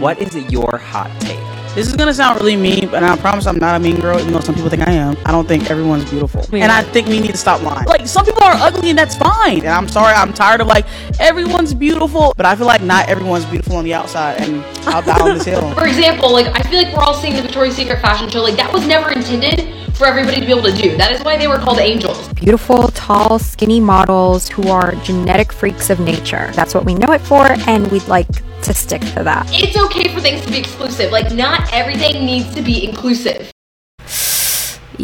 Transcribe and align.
What 0.00 0.22
is 0.22 0.34
your 0.50 0.78
hot 0.78 1.10
take? 1.20 1.38
This 1.74 1.86
is 1.86 1.96
gonna 1.96 2.14
sound 2.14 2.40
really 2.40 2.56
mean, 2.56 2.88
but 2.88 3.02
I 3.02 3.14
promise 3.16 3.46
I'm 3.46 3.58
not 3.58 3.76
a 3.76 3.78
mean 3.78 4.00
girl, 4.00 4.18
even 4.18 4.32
though 4.32 4.40
some 4.40 4.54
people 4.54 4.70
think 4.70 4.88
I 4.88 4.92
am. 4.92 5.18
I 5.26 5.32
don't 5.32 5.46
think 5.46 5.70
everyone's 5.70 6.08
beautiful. 6.08 6.46
Yeah. 6.50 6.64
And 6.64 6.72
I 6.72 6.82
think 6.82 7.08
we 7.08 7.20
need 7.20 7.32
to 7.32 7.36
stop 7.36 7.62
lying. 7.62 7.86
Like, 7.86 8.06
some 8.06 8.24
people 8.24 8.42
are 8.42 8.54
ugly 8.54 8.88
and 8.88 8.98
that's 8.98 9.16
fine. 9.16 9.58
And 9.58 9.68
I'm 9.68 9.88
sorry, 9.88 10.14
I'm 10.14 10.32
tired 10.32 10.62
of 10.62 10.66
like, 10.66 10.86
everyone's 11.20 11.74
beautiful, 11.74 12.32
but 12.38 12.46
I 12.46 12.56
feel 12.56 12.66
like 12.66 12.80
not 12.80 13.10
everyone's 13.10 13.44
beautiful 13.44 13.76
on 13.76 13.84
the 13.84 13.92
outside, 13.92 14.40
and 14.40 14.64
I'll 14.88 15.02
die 15.02 15.20
on 15.20 15.36
this 15.36 15.44
hill. 15.44 15.70
For 15.74 15.86
example, 15.86 16.32
like 16.32 16.46
I 16.46 16.62
feel 16.62 16.82
like 16.82 16.96
we're 16.96 17.02
all 17.02 17.14
seeing 17.14 17.36
the 17.36 17.42
Victoria's 17.42 17.76
Secret 17.76 18.00
fashion 18.00 18.30
show. 18.30 18.40
Like 18.40 18.56
that 18.56 18.72
was 18.72 18.86
never 18.86 19.10
intended 19.10 19.74
for 19.94 20.06
everybody 20.06 20.40
to 20.40 20.46
be 20.46 20.52
able 20.52 20.62
to 20.62 20.72
do. 20.72 20.96
That 20.96 21.12
is 21.12 21.22
why 21.22 21.36
they 21.36 21.48
were 21.48 21.58
called 21.58 21.78
angels. 21.78 22.32
Beautiful, 22.32 22.88
tall, 22.88 23.38
skinny 23.38 23.78
models 23.78 24.48
who 24.48 24.68
are 24.68 24.94
genetic 25.04 25.52
freaks 25.52 25.90
of 25.90 26.00
nature. 26.00 26.50
That's 26.54 26.74
what 26.74 26.86
we 26.86 26.94
know 26.94 27.12
it 27.12 27.20
for, 27.20 27.46
and 27.68 27.90
we'd 27.90 28.08
like 28.08 28.28
to 28.62 28.74
stick 28.74 29.02
to 29.02 29.22
that. 29.24 29.46
It's 29.52 29.76
okay 29.76 30.08
for 30.14 30.20
things 30.20 30.44
to 30.44 30.50
be 30.50 30.58
exclusive. 30.58 31.12
Like 31.12 31.32
not 31.32 31.72
everything 31.72 32.24
needs 32.24 32.54
to 32.54 32.62
be 32.62 32.84
inclusive. 32.88 33.51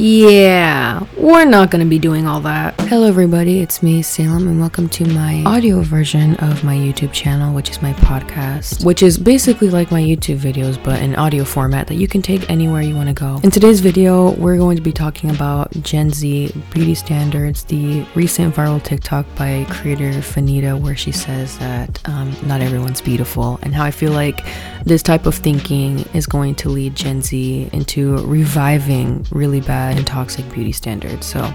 Yeah, 0.00 1.04
we're 1.16 1.44
not 1.44 1.72
gonna 1.72 1.84
be 1.84 1.98
doing 1.98 2.24
all 2.24 2.40
that. 2.42 2.80
Hello, 2.82 3.08
everybody, 3.08 3.58
it's 3.58 3.82
me, 3.82 4.00
Salem, 4.00 4.46
and 4.46 4.60
welcome 4.60 4.88
to 4.90 5.04
my 5.04 5.42
audio 5.44 5.80
version 5.82 6.36
of 6.36 6.62
my 6.62 6.76
YouTube 6.76 7.12
channel, 7.12 7.52
which 7.52 7.68
is 7.68 7.82
my 7.82 7.92
podcast, 7.94 8.84
which 8.84 9.02
is 9.02 9.18
basically 9.18 9.70
like 9.70 9.90
my 9.90 10.00
YouTube 10.00 10.38
videos, 10.38 10.80
but 10.84 11.02
in 11.02 11.16
audio 11.16 11.42
format 11.42 11.88
that 11.88 11.96
you 11.96 12.06
can 12.06 12.22
take 12.22 12.48
anywhere 12.48 12.80
you 12.80 12.94
wanna 12.94 13.12
go. 13.12 13.40
In 13.42 13.50
today's 13.50 13.80
video, 13.80 14.30
we're 14.36 14.56
going 14.56 14.76
to 14.76 14.82
be 14.82 14.92
talking 14.92 15.30
about 15.30 15.72
Gen 15.82 16.10
Z 16.10 16.54
beauty 16.70 16.94
standards, 16.94 17.64
the 17.64 18.06
recent 18.14 18.54
viral 18.54 18.80
TikTok 18.80 19.26
by 19.34 19.66
creator 19.68 20.12
Fanita, 20.20 20.80
where 20.80 20.94
she 20.94 21.10
says 21.10 21.58
that 21.58 22.08
um, 22.08 22.36
not 22.46 22.60
everyone's 22.60 23.00
beautiful, 23.00 23.58
and 23.62 23.74
how 23.74 23.82
I 23.84 23.90
feel 23.90 24.12
like 24.12 24.46
this 24.84 25.02
type 25.02 25.26
of 25.26 25.34
thinking 25.34 26.08
is 26.14 26.24
going 26.24 26.54
to 26.54 26.68
lead 26.68 26.94
Gen 26.94 27.20
Z 27.20 27.68
into 27.72 28.24
reviving 28.24 29.26
really 29.32 29.60
bad 29.60 29.87
and 29.96 30.06
toxic 30.06 30.50
beauty 30.52 30.72
standards. 30.72 31.26
So 31.26 31.52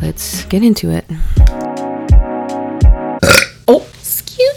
let's 0.00 0.44
get 0.46 0.62
into 0.62 0.90
it. 0.90 1.04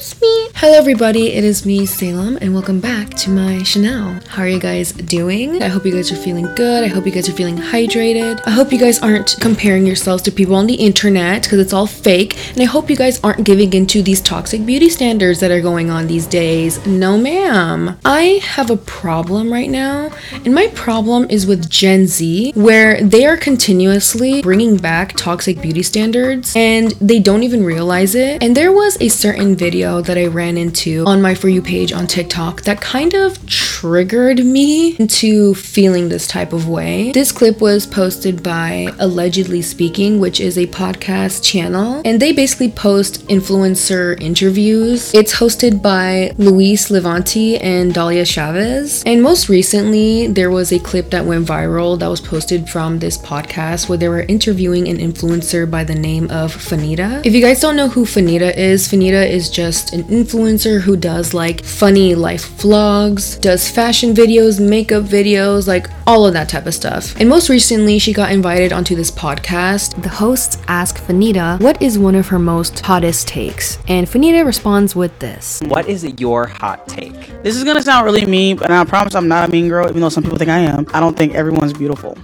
Excuse 0.10 0.22
me. 0.22 0.50
Hello, 0.56 0.74
everybody. 0.74 1.34
It 1.34 1.44
is 1.44 1.68
me, 1.68 1.86
Salem, 1.86 2.38
and 2.42 2.54
welcome 2.54 2.80
back 2.80 3.12
to 3.12 3.30
my 3.30 3.62
Chanel. 3.62 4.20
How 4.28 4.42
are 4.42 4.48
you 4.48 4.60
guys 4.60 4.92
doing? 4.92 5.62
I 5.62 5.68
hope 5.68 5.86
you 5.86 5.92
guys 5.92 6.12
are 6.12 6.16
feeling 6.16 6.54
good. 6.56 6.84
I 6.84 6.88
hope 6.88 7.06
you 7.06 7.12
guys 7.12 7.30
are 7.30 7.34
feeling 7.34 7.58
hydrated. 7.58 8.42
I 8.46 8.50
hope 8.50 8.72
you 8.72 8.80
guys 8.80 9.00
aren't 9.00 9.36
comparing 9.40 9.86
yourselves 9.86 10.24
to 10.24 10.32
people 10.32 10.56
on 10.56 10.66
the 10.66 10.74
internet 10.74 11.44
because 11.44 11.60
it's 11.60 11.74
all 11.74 11.86
fake. 11.86 12.38
And 12.54 12.62
I 12.62 12.66
hope 12.66 12.90
you 12.90 12.96
guys 12.96 13.24
aren't 13.24 13.46
giving 13.46 13.72
into 13.74 14.02
these 14.02 14.20
toxic 14.20 14.66
beauty 14.66 14.90
standards 14.90 15.40
that 15.42 15.52
are 15.52 15.62
going 15.62 15.92
on 15.92 16.08
these 16.08 16.26
days. 16.26 16.84
No, 16.88 17.18
ma'am. 17.18 17.98
I 18.04 18.42
have 18.44 18.72
a 18.72 18.78
problem 18.78 19.54
right 19.54 19.70
now, 19.70 20.12
and 20.44 20.56
my 20.56 20.68
problem 20.68 21.28
is 21.30 21.46
with 21.46 21.70
Gen 21.70 22.08
Z, 22.08 22.54
where 22.56 23.02
they 23.02 23.26
are 23.26 23.38
continuously 23.38 24.42
bringing 24.42 24.76
back 24.76 25.16
toxic 25.16 25.62
beauty 25.62 25.84
standards 25.84 26.56
and 26.56 26.92
they 27.00 27.20
don't 27.20 27.44
even 27.44 27.64
realize 27.64 28.16
it. 28.16 28.42
And 28.44 28.58
there 28.58 28.74
was 28.74 28.98
a 29.00 29.08
certain 29.08 29.56
video 29.56 29.99
that 30.02 30.18
I 30.18 30.28
ran 30.28 30.58
into 30.58 31.06
on 31.06 31.22
my 31.22 31.36
For 31.36 31.50
You 31.50 31.62
page 31.62 31.92
on 31.92 32.08
TikTok 32.08 32.62
that 32.64 32.82
kind 32.82 33.14
of 33.14 33.46
triggered 33.46 34.46
me 34.46 34.96
into 34.98 35.54
feeling 35.56 36.10
this 36.10 36.28
type 36.28 36.54
of 36.54 36.68
way. 36.68 37.12
This 37.12 37.32
clip 37.32 37.62
was 37.62 37.86
posted 37.86 38.44
by 38.44 38.94
Allegedly 39.00 39.62
Speaking, 39.62 40.20
which 40.20 40.40
is 40.40 40.58
a 40.58 40.68
podcast 40.68 41.44
channel, 41.44 42.02
and 42.06 42.20
they 42.20 42.32
basically 42.32 42.72
post 42.72 43.28
influencer 43.28 44.20
interviews. 44.22 45.14
It's 45.14 45.34
hosted 45.34 45.82
by 45.82 46.34
Luis 46.38 46.90
Levanti 46.90 47.62
and 47.62 47.94
Dalia 47.94 48.26
Chavez. 48.26 49.04
And 49.06 49.22
most 49.22 49.50
recently, 49.50 50.28
there 50.28 50.52
was 50.52 50.72
a 50.72 50.80
clip 50.80 51.10
that 51.12 51.26
went 51.26 51.48
viral 51.48 51.98
that 52.00 52.08
was 52.08 52.22
posted 52.22 52.70
from 52.70 53.00
this 53.00 53.18
podcast 53.18 53.90
where 53.90 53.98
they 53.98 54.10
were 54.10 54.22
interviewing 54.24 54.88
an 54.88 54.98
influencer 54.98 55.70
by 55.70 55.84
the 55.84 55.96
name 55.96 56.30
of 56.32 56.56
Fanita. 56.56 57.26
If 57.26 57.34
you 57.34 57.42
guys 57.42 57.60
don't 57.60 57.76
know 57.76 57.90
who 57.90 58.06
Fanita 58.06 58.56
is, 58.56 58.88
Fanita 58.88 59.28
is 59.30 59.50
just 59.50 59.89
an 59.94 60.04
influencer 60.06 60.82
who 60.82 60.96
does 60.96 61.34
like 61.34 61.64
funny 61.64 62.16
life 62.16 62.50
vlogs, 62.58 63.40
does 63.42 63.70
fashion 63.70 64.14
videos, 64.14 64.60
makeup 64.60 65.04
videos, 65.04 65.68
like 65.68 65.88
all 66.08 66.26
of 66.26 66.34
that 66.34 66.50
type 66.50 66.66
of 66.66 66.74
stuff. 66.74 67.16
And 67.20 67.30
most 67.30 67.50
recently, 67.50 68.00
she 68.00 68.14
got 68.14 68.32
invited 68.32 68.72
onto 68.74 68.96
this 68.96 69.12
podcast. 69.12 70.02
The 70.02 70.10
hosts 70.10 70.58
ask 70.68 70.98
Fanita 71.00 71.60
what 71.62 71.82
is 71.82 71.98
one 72.00 72.16
of 72.16 72.28
her 72.28 72.40
most 72.40 72.80
hottest 72.80 73.28
takes, 73.28 73.78
and 73.88 74.08
Fanita 74.08 74.46
responds 74.46 74.96
with 74.96 75.18
this. 75.20 75.62
What 75.66 75.88
is 75.88 76.04
your 76.20 76.48
hot 76.48 76.88
take? 76.88 77.44
This 77.44 77.56
is 77.56 77.64
gonna 77.64 77.84
sound 77.84 78.06
really 78.06 78.26
mean, 78.26 78.58
but 78.58 78.72
I 78.72 78.84
promise 78.86 79.16
I'm 79.16 79.28
not 79.28 79.48
a 79.48 79.52
mean 79.52 79.70
girl, 79.70 79.88
even 79.88 80.02
though 80.02 80.10
some 80.10 80.24
people 80.24 80.38
think 80.38 80.50
I 80.50 80.60
am. 80.60 80.86
I 80.94 81.00
don't 81.00 81.18
think 81.18 81.36
everyone's 81.36 81.74
beautiful. 81.74 82.18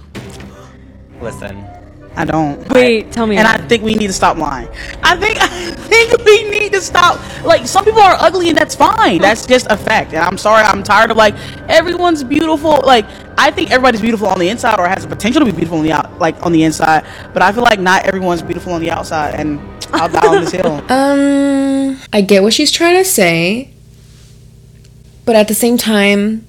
Listen, 1.20 1.64
I 2.16 2.24
don't. 2.24 2.66
Wait, 2.70 3.12
tell 3.12 3.26
me. 3.26 3.36
and 3.36 3.46
I 3.46 3.58
think 3.68 3.82
we 3.82 3.94
need 3.94 4.06
to 4.06 4.12
stop 4.12 4.38
lying. 4.38 4.68
I 5.02 5.16
think 5.16 5.36
I 5.40 5.70
think 5.72 6.24
we 6.24 6.48
need 6.50 6.72
to 6.72 6.80
stop. 6.80 7.20
Like 7.44 7.66
some 7.66 7.84
people 7.84 8.00
are 8.00 8.16
ugly 8.18 8.48
and 8.48 8.56
that's 8.56 8.74
fine. 8.74 9.20
That's 9.20 9.46
just 9.46 9.66
a 9.68 9.76
fact. 9.76 10.14
And 10.14 10.22
I'm 10.22 10.38
sorry. 10.38 10.62
I'm 10.64 10.82
tired 10.82 11.10
of 11.10 11.16
like 11.16 11.34
everyone's 11.68 12.24
beautiful. 12.24 12.80
Like 12.84 13.04
I 13.38 13.50
think 13.50 13.70
everybody's 13.70 14.00
beautiful 14.00 14.28
on 14.28 14.38
the 14.38 14.48
inside 14.48 14.80
or 14.80 14.88
has 14.88 15.02
the 15.02 15.08
potential 15.08 15.40
to 15.40 15.46
be 15.46 15.52
beautiful 15.52 15.78
on 15.78 15.84
the 15.84 15.92
out, 15.92 16.18
like 16.18 16.44
on 16.44 16.52
the 16.52 16.64
inside. 16.64 17.04
But 17.34 17.42
I 17.42 17.52
feel 17.52 17.62
like 17.64 17.78
not 17.80 18.06
everyone's 18.06 18.42
beautiful 18.42 18.72
on 18.72 18.80
the 18.80 18.90
outside. 18.90 19.34
And 19.34 19.60
I'll 19.92 20.08
die 20.08 20.26
on 20.26 20.40
this 20.42 20.52
hill. 20.52 20.82
Um, 20.90 21.98
I 22.12 22.20
get 22.22 22.42
what 22.42 22.52
she's 22.54 22.70
trying 22.72 22.96
to 22.96 23.04
say, 23.04 23.70
but 25.24 25.36
at 25.36 25.48
the 25.48 25.54
same 25.54 25.76
time, 25.76 26.46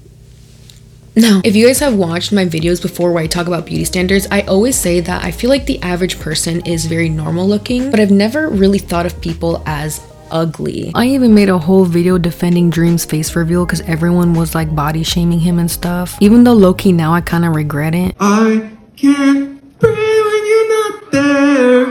no. 1.18 1.40
If 1.44 1.56
you 1.56 1.66
guys 1.66 1.80
have 1.80 1.94
watched 1.94 2.32
my 2.32 2.44
videos 2.44 2.80
before 2.80 3.12
where 3.12 3.22
I 3.22 3.26
talk 3.26 3.46
about 3.46 3.66
beauty 3.66 3.84
standards, 3.84 4.26
I 4.30 4.42
always 4.42 4.76
say 4.76 5.00
that 5.00 5.24
I 5.24 5.30
feel 5.30 5.50
like 5.50 5.66
the 5.66 5.80
average 5.82 6.18
person 6.20 6.60
is 6.66 6.86
very 6.86 7.08
normal 7.08 7.46
looking, 7.46 7.90
but 7.90 8.00
I've 8.00 8.10
never 8.10 8.48
really 8.48 8.78
thought 8.78 9.06
of 9.06 9.20
people 9.20 9.62
as 9.66 10.00
ugly. 10.30 10.92
I 10.94 11.06
even 11.06 11.34
made 11.34 11.48
a 11.48 11.58
whole 11.58 11.84
video 11.84 12.18
defending 12.18 12.70
Dream's 12.70 13.04
face 13.04 13.34
reveal 13.34 13.64
because 13.66 13.80
everyone 13.82 14.34
was 14.34 14.54
like 14.54 14.74
body 14.74 15.02
shaming 15.02 15.40
him 15.40 15.58
and 15.58 15.70
stuff. 15.70 16.16
Even 16.20 16.44
though 16.44 16.52
low 16.52 16.74
key 16.74 16.92
now 16.92 17.12
I 17.12 17.20
kind 17.20 17.44
of 17.44 17.54
regret 17.54 17.94
it. 17.94 18.14
I 18.20 18.70
can't 18.96 19.78
breathe 19.78 19.96
when 19.96 20.46
you're 20.46 20.68
not 20.68 21.12
there. 21.12 21.86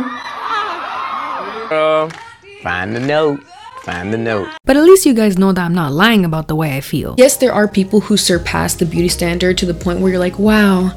find 2.64 2.96
the 2.96 3.00
note. 3.00 3.42
Find 3.88 4.14
the 4.14 4.18
note. 4.18 4.50
But 4.66 4.76
at 4.76 4.84
least 4.84 5.06
you 5.06 5.14
guys 5.14 5.38
know 5.38 5.54
that 5.54 5.64
I'm 5.64 5.74
not 5.74 5.94
lying 5.94 6.26
about 6.26 6.50
the 6.50 6.58
way 6.58 6.76
I 6.76 6.82
feel. 6.82 7.16
Yes, 7.18 7.38
there 7.38 7.54
are 7.54 7.70
people 7.70 8.02
who 8.02 8.18
surpass 8.18 8.76
the 8.76 8.86
beauty 8.86 9.08
standard 9.08 9.58
to 9.60 9.66
the 9.66 9.74
point 9.74 10.02
where 10.02 10.12
you're 10.12 10.20
like, 10.20 10.38
wow, 10.38 10.92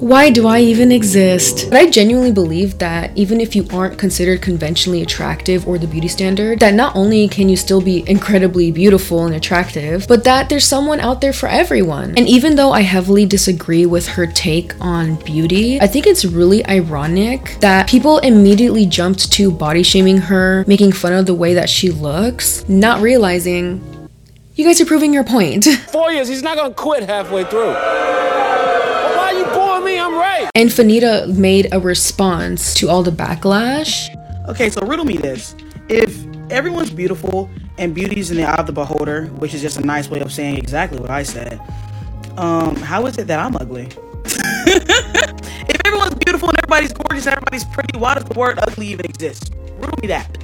why 0.00 0.30
do 0.30 0.46
I 0.46 0.60
even 0.60 0.90
exist? 0.90 1.70
But 1.70 1.78
I 1.78 1.90
genuinely 1.90 2.32
believe 2.32 2.78
that 2.78 3.16
even 3.16 3.40
if 3.40 3.54
you 3.54 3.66
aren't 3.72 3.98
considered 3.98 4.42
conventionally 4.42 5.02
attractive 5.02 5.68
or 5.68 5.78
the 5.78 5.86
beauty 5.86 6.08
standard, 6.08 6.60
that 6.60 6.74
not 6.74 6.96
only 6.96 7.28
can 7.28 7.48
you 7.48 7.56
still 7.56 7.80
be 7.80 8.08
incredibly 8.08 8.72
beautiful 8.72 9.24
and 9.24 9.34
attractive, 9.34 10.06
but 10.08 10.24
that 10.24 10.48
there's 10.48 10.64
someone 10.64 11.00
out 11.00 11.20
there 11.20 11.32
for 11.32 11.48
everyone. 11.48 12.14
And 12.16 12.28
even 12.28 12.56
though 12.56 12.72
I 12.72 12.80
heavily 12.80 13.24
disagree 13.26 13.86
with 13.86 14.08
her 14.08 14.26
take 14.26 14.72
on 14.80 15.16
beauty, 15.16 15.80
I 15.80 15.86
think 15.86 16.06
it's 16.06 16.24
really 16.24 16.66
ironic 16.66 17.56
that 17.60 17.88
people 17.88 18.18
immediately 18.18 18.86
jumped 18.86 19.30
to 19.32 19.50
body 19.50 19.82
shaming 19.82 20.18
her, 20.18 20.64
making 20.66 20.92
fun 20.92 21.12
of 21.12 21.26
the 21.26 21.34
way 21.34 21.54
that 21.54 21.70
she 21.70 21.90
looks, 21.90 22.68
not 22.68 23.00
realizing 23.00 23.82
you 24.56 24.64
guys 24.64 24.80
are 24.80 24.86
proving 24.86 25.12
your 25.12 25.24
point. 25.24 25.64
Four 25.90 26.12
years, 26.12 26.28
he's 26.28 26.42
not 26.42 26.56
gonna 26.56 26.74
quit 26.74 27.08
halfway 27.08 27.44
through. 27.44 27.74
And 30.54 30.70
Fanita 30.70 31.26
made 31.36 31.68
a 31.72 31.80
response 31.80 32.74
to 32.74 32.88
all 32.88 33.02
the 33.02 33.10
backlash. 33.10 34.08
Okay, 34.48 34.70
so 34.70 34.80
riddle 34.86 35.04
me 35.04 35.16
this: 35.16 35.54
If 35.88 36.24
everyone's 36.50 36.90
beautiful 36.90 37.50
and 37.78 37.94
beauty's 37.94 38.30
in 38.30 38.36
the 38.36 38.44
eye 38.44 38.56
of 38.56 38.66
the 38.66 38.72
beholder, 38.72 39.26
which 39.38 39.54
is 39.54 39.62
just 39.62 39.78
a 39.78 39.84
nice 39.84 40.08
way 40.08 40.20
of 40.20 40.32
saying 40.32 40.56
exactly 40.58 40.98
what 40.98 41.10
I 41.10 41.22
said, 41.22 41.60
um, 42.36 42.76
how 42.76 43.06
is 43.06 43.18
it 43.18 43.26
that 43.26 43.38
I'm 43.38 43.56
ugly? 43.56 43.88
if 44.26 45.86
everyone's 45.86 46.14
beautiful 46.16 46.48
and 46.48 46.58
everybody's 46.58 46.92
gorgeous, 46.92 47.26
and 47.26 47.36
everybody's 47.36 47.64
pretty, 47.64 47.98
why 47.98 48.14
does 48.14 48.24
the 48.24 48.38
word 48.38 48.58
ugly 48.60 48.88
even 48.88 49.06
exist? 49.06 49.54
Riddle 49.78 49.98
me 50.00 50.08
that. 50.08 50.38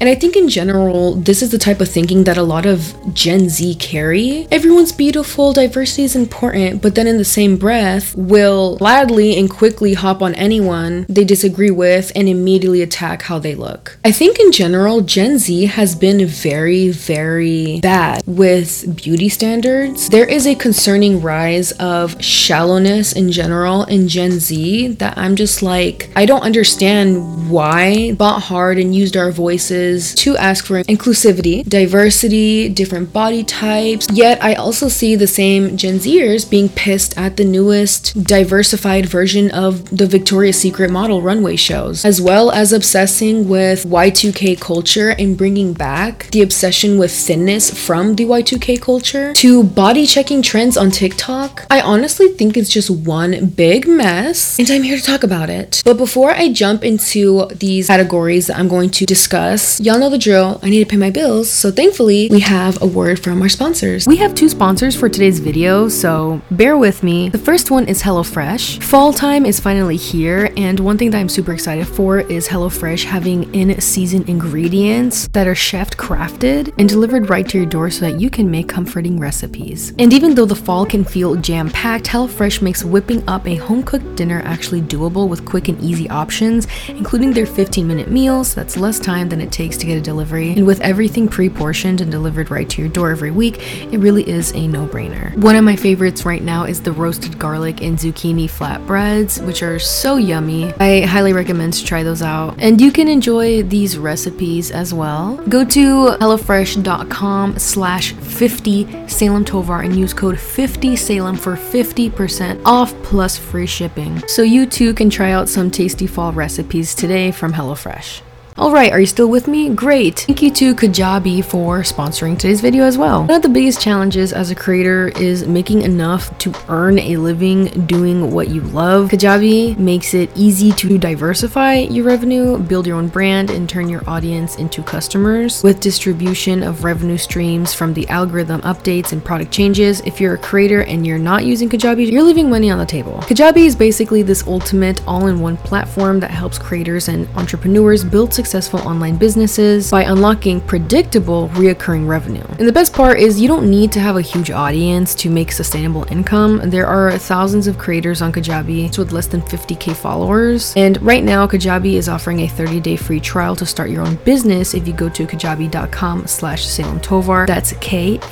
And 0.00 0.08
I 0.08 0.14
think 0.14 0.34
in 0.34 0.48
general, 0.48 1.14
this 1.14 1.42
is 1.42 1.50
the 1.50 1.58
type 1.58 1.82
of 1.82 1.88
thinking 1.90 2.24
that 2.24 2.38
a 2.38 2.42
lot 2.42 2.64
of 2.64 2.96
Gen 3.12 3.50
Z 3.50 3.74
carry. 3.74 4.48
Everyone's 4.50 4.92
beautiful, 4.92 5.52
diversity 5.52 6.04
is 6.04 6.16
important, 6.16 6.80
but 6.80 6.94
then 6.94 7.06
in 7.06 7.18
the 7.18 7.24
same 7.24 7.58
breath, 7.58 8.16
will 8.16 8.78
gladly 8.78 9.38
and 9.38 9.50
quickly 9.50 9.92
hop 9.92 10.22
on 10.22 10.34
anyone 10.36 11.04
they 11.06 11.24
disagree 11.24 11.70
with 11.70 12.12
and 12.14 12.30
immediately 12.30 12.80
attack 12.80 13.20
how 13.22 13.38
they 13.38 13.54
look. 13.54 13.98
I 14.02 14.10
think 14.10 14.40
in 14.40 14.52
general, 14.52 15.02
Gen 15.02 15.38
Z 15.38 15.66
has 15.66 15.94
been 15.94 16.24
very, 16.26 16.88
very 16.88 17.80
bad 17.80 18.22
with 18.26 18.96
beauty 18.96 19.28
standards. 19.28 20.08
There 20.08 20.26
is 20.26 20.46
a 20.46 20.54
concerning 20.54 21.20
rise 21.20 21.72
of 21.72 22.22
shallowness 22.24 23.12
in 23.12 23.30
general 23.30 23.84
in 23.84 24.08
Gen 24.08 24.40
Z 24.40 24.94
that 24.94 25.18
I'm 25.18 25.36
just 25.36 25.62
like, 25.62 26.08
I 26.16 26.24
don't 26.24 26.42
understand 26.42 27.50
why 27.50 28.12
bought 28.12 28.40
hard 28.40 28.78
and 28.78 28.94
used 28.94 29.14
our 29.18 29.30
voices 29.30 29.89
is 29.90 30.14
to 30.14 30.36
ask 30.36 30.64
for 30.64 30.82
inclusivity, 30.84 31.56
diversity, 31.68 32.68
different 32.68 33.12
body 33.12 33.42
types. 33.44 34.06
Yet 34.12 34.42
I 34.42 34.54
also 34.54 34.88
see 34.88 35.16
the 35.16 35.26
same 35.26 35.76
Gen 35.76 35.98
Zers 36.04 36.48
being 36.48 36.68
pissed 36.68 37.12
at 37.18 37.36
the 37.36 37.44
newest 37.44 38.24
diversified 38.24 39.06
version 39.06 39.50
of 39.50 39.70
the 39.96 40.06
Victoria's 40.06 40.60
Secret 40.60 40.90
model 40.90 41.22
runway 41.22 41.56
shows, 41.56 42.04
as 42.04 42.20
well 42.20 42.50
as 42.50 42.72
obsessing 42.72 43.48
with 43.48 43.84
Y2K 43.84 44.60
culture 44.60 45.10
and 45.10 45.36
bringing 45.36 45.72
back 45.72 46.30
the 46.30 46.42
obsession 46.42 46.98
with 46.98 47.12
thinness 47.12 47.64
from 47.86 48.14
the 48.16 48.24
Y2K 48.24 48.80
culture 48.80 49.32
to 49.34 49.64
body 49.64 50.06
checking 50.06 50.42
trends 50.42 50.76
on 50.76 50.90
TikTok. 50.90 51.66
I 51.70 51.80
honestly 51.80 52.28
think 52.28 52.56
it's 52.56 52.70
just 52.70 52.90
one 52.90 53.46
big 53.46 53.86
mess, 53.88 54.58
and 54.58 54.70
I'm 54.70 54.82
here 54.82 54.96
to 54.96 55.02
talk 55.02 55.22
about 55.22 55.50
it. 55.50 55.82
But 55.84 55.96
before 55.96 56.30
I 56.32 56.52
jump 56.52 56.84
into 56.84 57.46
these 57.54 57.86
categories 57.88 58.46
that 58.48 58.58
I'm 58.58 58.68
going 58.68 58.90
to 58.90 59.06
discuss, 59.06 59.79
y'all 59.80 59.98
know 59.98 60.10
the 60.10 60.18
drill. 60.18 60.60
I 60.62 60.68
need 60.68 60.80
to 60.80 60.90
pay 60.90 60.98
my 60.98 61.08
bills, 61.08 61.48
so 61.48 61.70
thankfully 61.70 62.28
we 62.30 62.40
have 62.40 62.82
a 62.82 62.86
word 62.86 63.18
from 63.18 63.40
our 63.40 63.48
sponsors. 63.48 64.06
We 64.06 64.16
have 64.16 64.34
two 64.34 64.50
sponsors 64.50 64.94
for 64.94 65.08
today's 65.08 65.38
video, 65.38 65.88
so 65.88 66.42
bear 66.50 66.76
with 66.76 67.02
me. 67.02 67.30
The 67.30 67.38
first 67.38 67.70
one 67.70 67.88
is 67.88 68.02
HelloFresh. 68.02 68.82
Fall 68.82 69.14
time 69.14 69.46
is 69.46 69.58
finally 69.58 69.96
here, 69.96 70.52
and 70.58 70.78
one 70.80 70.98
thing 70.98 71.10
that 71.12 71.18
I'm 71.18 71.30
super 71.30 71.54
excited 71.54 71.88
for 71.88 72.20
is 72.20 72.46
HelloFresh 72.46 73.04
having 73.04 73.54
in 73.54 73.80
season 73.80 74.22
ingredients 74.28 75.28
that 75.28 75.46
are 75.46 75.54
chef 75.54 75.92
crafted 75.92 76.74
and 76.76 76.86
delivered 76.86 77.30
right 77.30 77.48
to 77.48 77.56
your 77.56 77.66
door 77.66 77.88
so 77.88 78.04
that 78.04 78.20
you 78.20 78.28
can 78.28 78.50
make 78.50 78.68
comforting 78.68 79.18
recipes. 79.18 79.94
And 79.98 80.12
even 80.12 80.34
though 80.34 80.44
the 80.44 80.54
fall 80.54 80.84
can 80.84 81.04
feel 81.04 81.36
jam 81.36 81.70
packed, 81.70 82.04
HelloFresh 82.04 82.60
makes 82.60 82.84
whipping 82.84 83.26
up 83.26 83.48
a 83.48 83.54
home 83.54 83.82
cooked 83.82 84.14
dinner 84.14 84.42
actually 84.44 84.82
doable 84.82 85.26
with 85.26 85.46
quick 85.46 85.68
and 85.68 85.80
easy 85.80 86.06
options, 86.10 86.66
including 86.88 87.32
their 87.32 87.46
15 87.46 87.88
minute 87.88 88.10
meals. 88.10 88.54
That's 88.54 88.76
less 88.76 88.98
time 88.98 89.30
than 89.30 89.40
it 89.40 89.50
takes 89.50 89.69
to 89.78 89.86
get 89.86 89.96
a 89.96 90.00
delivery. 90.00 90.52
And 90.52 90.66
with 90.66 90.80
everything 90.80 91.28
pre 91.28 91.48
portioned 91.48 92.00
and 92.00 92.10
delivered 92.10 92.50
right 92.50 92.68
to 92.70 92.82
your 92.82 92.90
door 92.90 93.10
every 93.10 93.30
week, 93.30 93.58
it 93.92 93.98
really 93.98 94.28
is 94.28 94.52
a 94.52 94.66
no 94.66 94.86
brainer. 94.86 95.36
One 95.36 95.56
of 95.56 95.64
my 95.64 95.76
favorites 95.76 96.24
right 96.24 96.42
now 96.42 96.64
is 96.64 96.82
the 96.82 96.92
roasted 96.92 97.38
garlic 97.38 97.82
and 97.82 97.98
zucchini 97.98 98.48
flatbreads, 98.48 99.44
which 99.46 99.62
are 99.62 99.78
so 99.78 100.16
yummy. 100.16 100.72
I 100.74 101.02
highly 101.02 101.32
recommend 101.32 101.74
to 101.74 101.84
try 101.84 102.02
those 102.02 102.22
out. 102.22 102.56
And 102.58 102.80
you 102.80 102.92
can 102.92 103.08
enjoy 103.08 103.62
these 103.62 103.98
recipes 103.98 104.70
as 104.70 104.92
well. 104.94 105.36
Go 105.48 105.64
to 105.64 106.16
HelloFresh.com 106.18 107.58
slash 107.58 108.12
50 108.12 109.08
Salem 109.08 109.44
Tovar 109.44 109.82
and 109.82 109.96
use 109.96 110.14
code 110.14 110.38
50 110.38 110.96
Salem 110.96 111.36
for 111.36 111.56
50% 111.56 112.62
off 112.64 112.94
plus 113.02 113.36
free 113.36 113.66
shipping. 113.66 114.26
So 114.28 114.42
you 114.42 114.66
too 114.66 114.94
can 114.94 115.10
try 115.10 115.32
out 115.32 115.48
some 115.48 115.70
tasty 115.70 116.06
fall 116.06 116.32
recipes 116.32 116.94
today 116.94 117.30
from 117.30 117.52
HelloFresh. 117.52 118.22
Alright, 118.60 118.92
are 118.92 119.00
you 119.00 119.06
still 119.06 119.30
with 119.30 119.48
me? 119.48 119.70
Great! 119.70 120.18
Thank 120.18 120.42
you 120.42 120.50
to 120.50 120.74
Kajabi 120.74 121.42
for 121.42 121.80
sponsoring 121.80 122.38
today's 122.38 122.60
video 122.60 122.84
as 122.84 122.98
well. 122.98 123.20
One 123.20 123.30
of 123.30 123.40
the 123.40 123.48
biggest 123.48 123.80
challenges 123.80 124.34
as 124.34 124.50
a 124.50 124.54
creator 124.54 125.08
is 125.16 125.46
making 125.46 125.80
enough 125.80 126.36
to 126.40 126.52
earn 126.68 126.98
a 126.98 127.16
living 127.16 127.86
doing 127.86 128.30
what 128.30 128.50
you 128.50 128.60
love. 128.60 129.08
Kajabi 129.08 129.78
makes 129.78 130.12
it 130.12 130.30
easy 130.36 130.72
to 130.72 130.98
diversify 130.98 131.76
your 131.76 132.04
revenue, 132.04 132.58
build 132.58 132.86
your 132.86 132.98
own 132.98 133.08
brand, 133.08 133.48
and 133.48 133.66
turn 133.66 133.88
your 133.88 134.06
audience 134.06 134.56
into 134.56 134.82
customers. 134.82 135.62
With 135.62 135.80
distribution 135.80 136.62
of 136.62 136.84
revenue 136.84 137.16
streams 137.16 137.72
from 137.72 137.94
the 137.94 138.06
algorithm 138.10 138.60
updates 138.60 139.12
and 139.12 139.24
product 139.24 139.52
changes, 139.52 140.00
if 140.00 140.20
you're 140.20 140.34
a 140.34 140.38
creator 140.38 140.82
and 140.82 141.06
you're 141.06 141.16
not 141.16 141.46
using 141.46 141.70
Kajabi, 141.70 142.12
you're 142.12 142.22
leaving 142.22 142.50
money 142.50 142.70
on 142.70 142.76
the 142.76 142.84
table. 142.84 143.20
Kajabi 143.22 143.64
is 143.64 143.74
basically 143.74 144.20
this 144.20 144.46
ultimate 144.46 145.00
all-in-one 145.08 145.56
platform 145.56 146.20
that 146.20 146.30
helps 146.30 146.58
creators 146.58 147.08
and 147.08 147.26
entrepreneurs 147.36 148.04
build 148.04 148.34
successful 148.50 148.80
online 148.80 149.16
businesses 149.16 149.92
by 149.92 150.02
unlocking 150.02 150.60
predictable 150.60 151.48
reoccurring 151.50 152.08
revenue. 152.08 152.44
And 152.58 152.66
the 152.66 152.72
best 152.72 152.92
part 152.92 153.20
is 153.20 153.40
you 153.40 153.46
don't 153.46 153.70
need 153.70 153.92
to 153.92 154.00
have 154.00 154.16
a 154.16 154.20
huge 154.20 154.50
audience 154.50 155.14
to 155.16 155.30
make 155.30 155.52
sustainable 155.52 156.04
income. 156.10 156.60
There 156.68 156.88
are 156.88 157.16
thousands 157.16 157.68
of 157.68 157.78
creators 157.78 158.22
on 158.22 158.32
Kajabi 158.32 158.98
with 158.98 159.12
less 159.12 159.28
than 159.28 159.40
50k 159.42 159.94
followers. 159.94 160.74
And 160.76 161.00
right 161.00 161.22
now 161.22 161.46
Kajabi 161.46 161.92
is 161.92 162.08
offering 162.08 162.40
a 162.40 162.48
30-day 162.48 162.96
free 162.96 163.20
trial 163.20 163.54
to 163.54 163.64
start 163.64 163.88
your 163.88 164.04
own 164.04 164.16
business 164.24 164.74
if 164.74 164.88
you 164.88 164.94
go 164.94 165.08
to 165.10 165.26
kajabi.com 165.28 166.26
slash 166.26 166.66
Salem 166.66 166.98
Tovar. 166.98 167.46
That's 167.46 167.72
K-A-J-A-B-I 167.74 168.24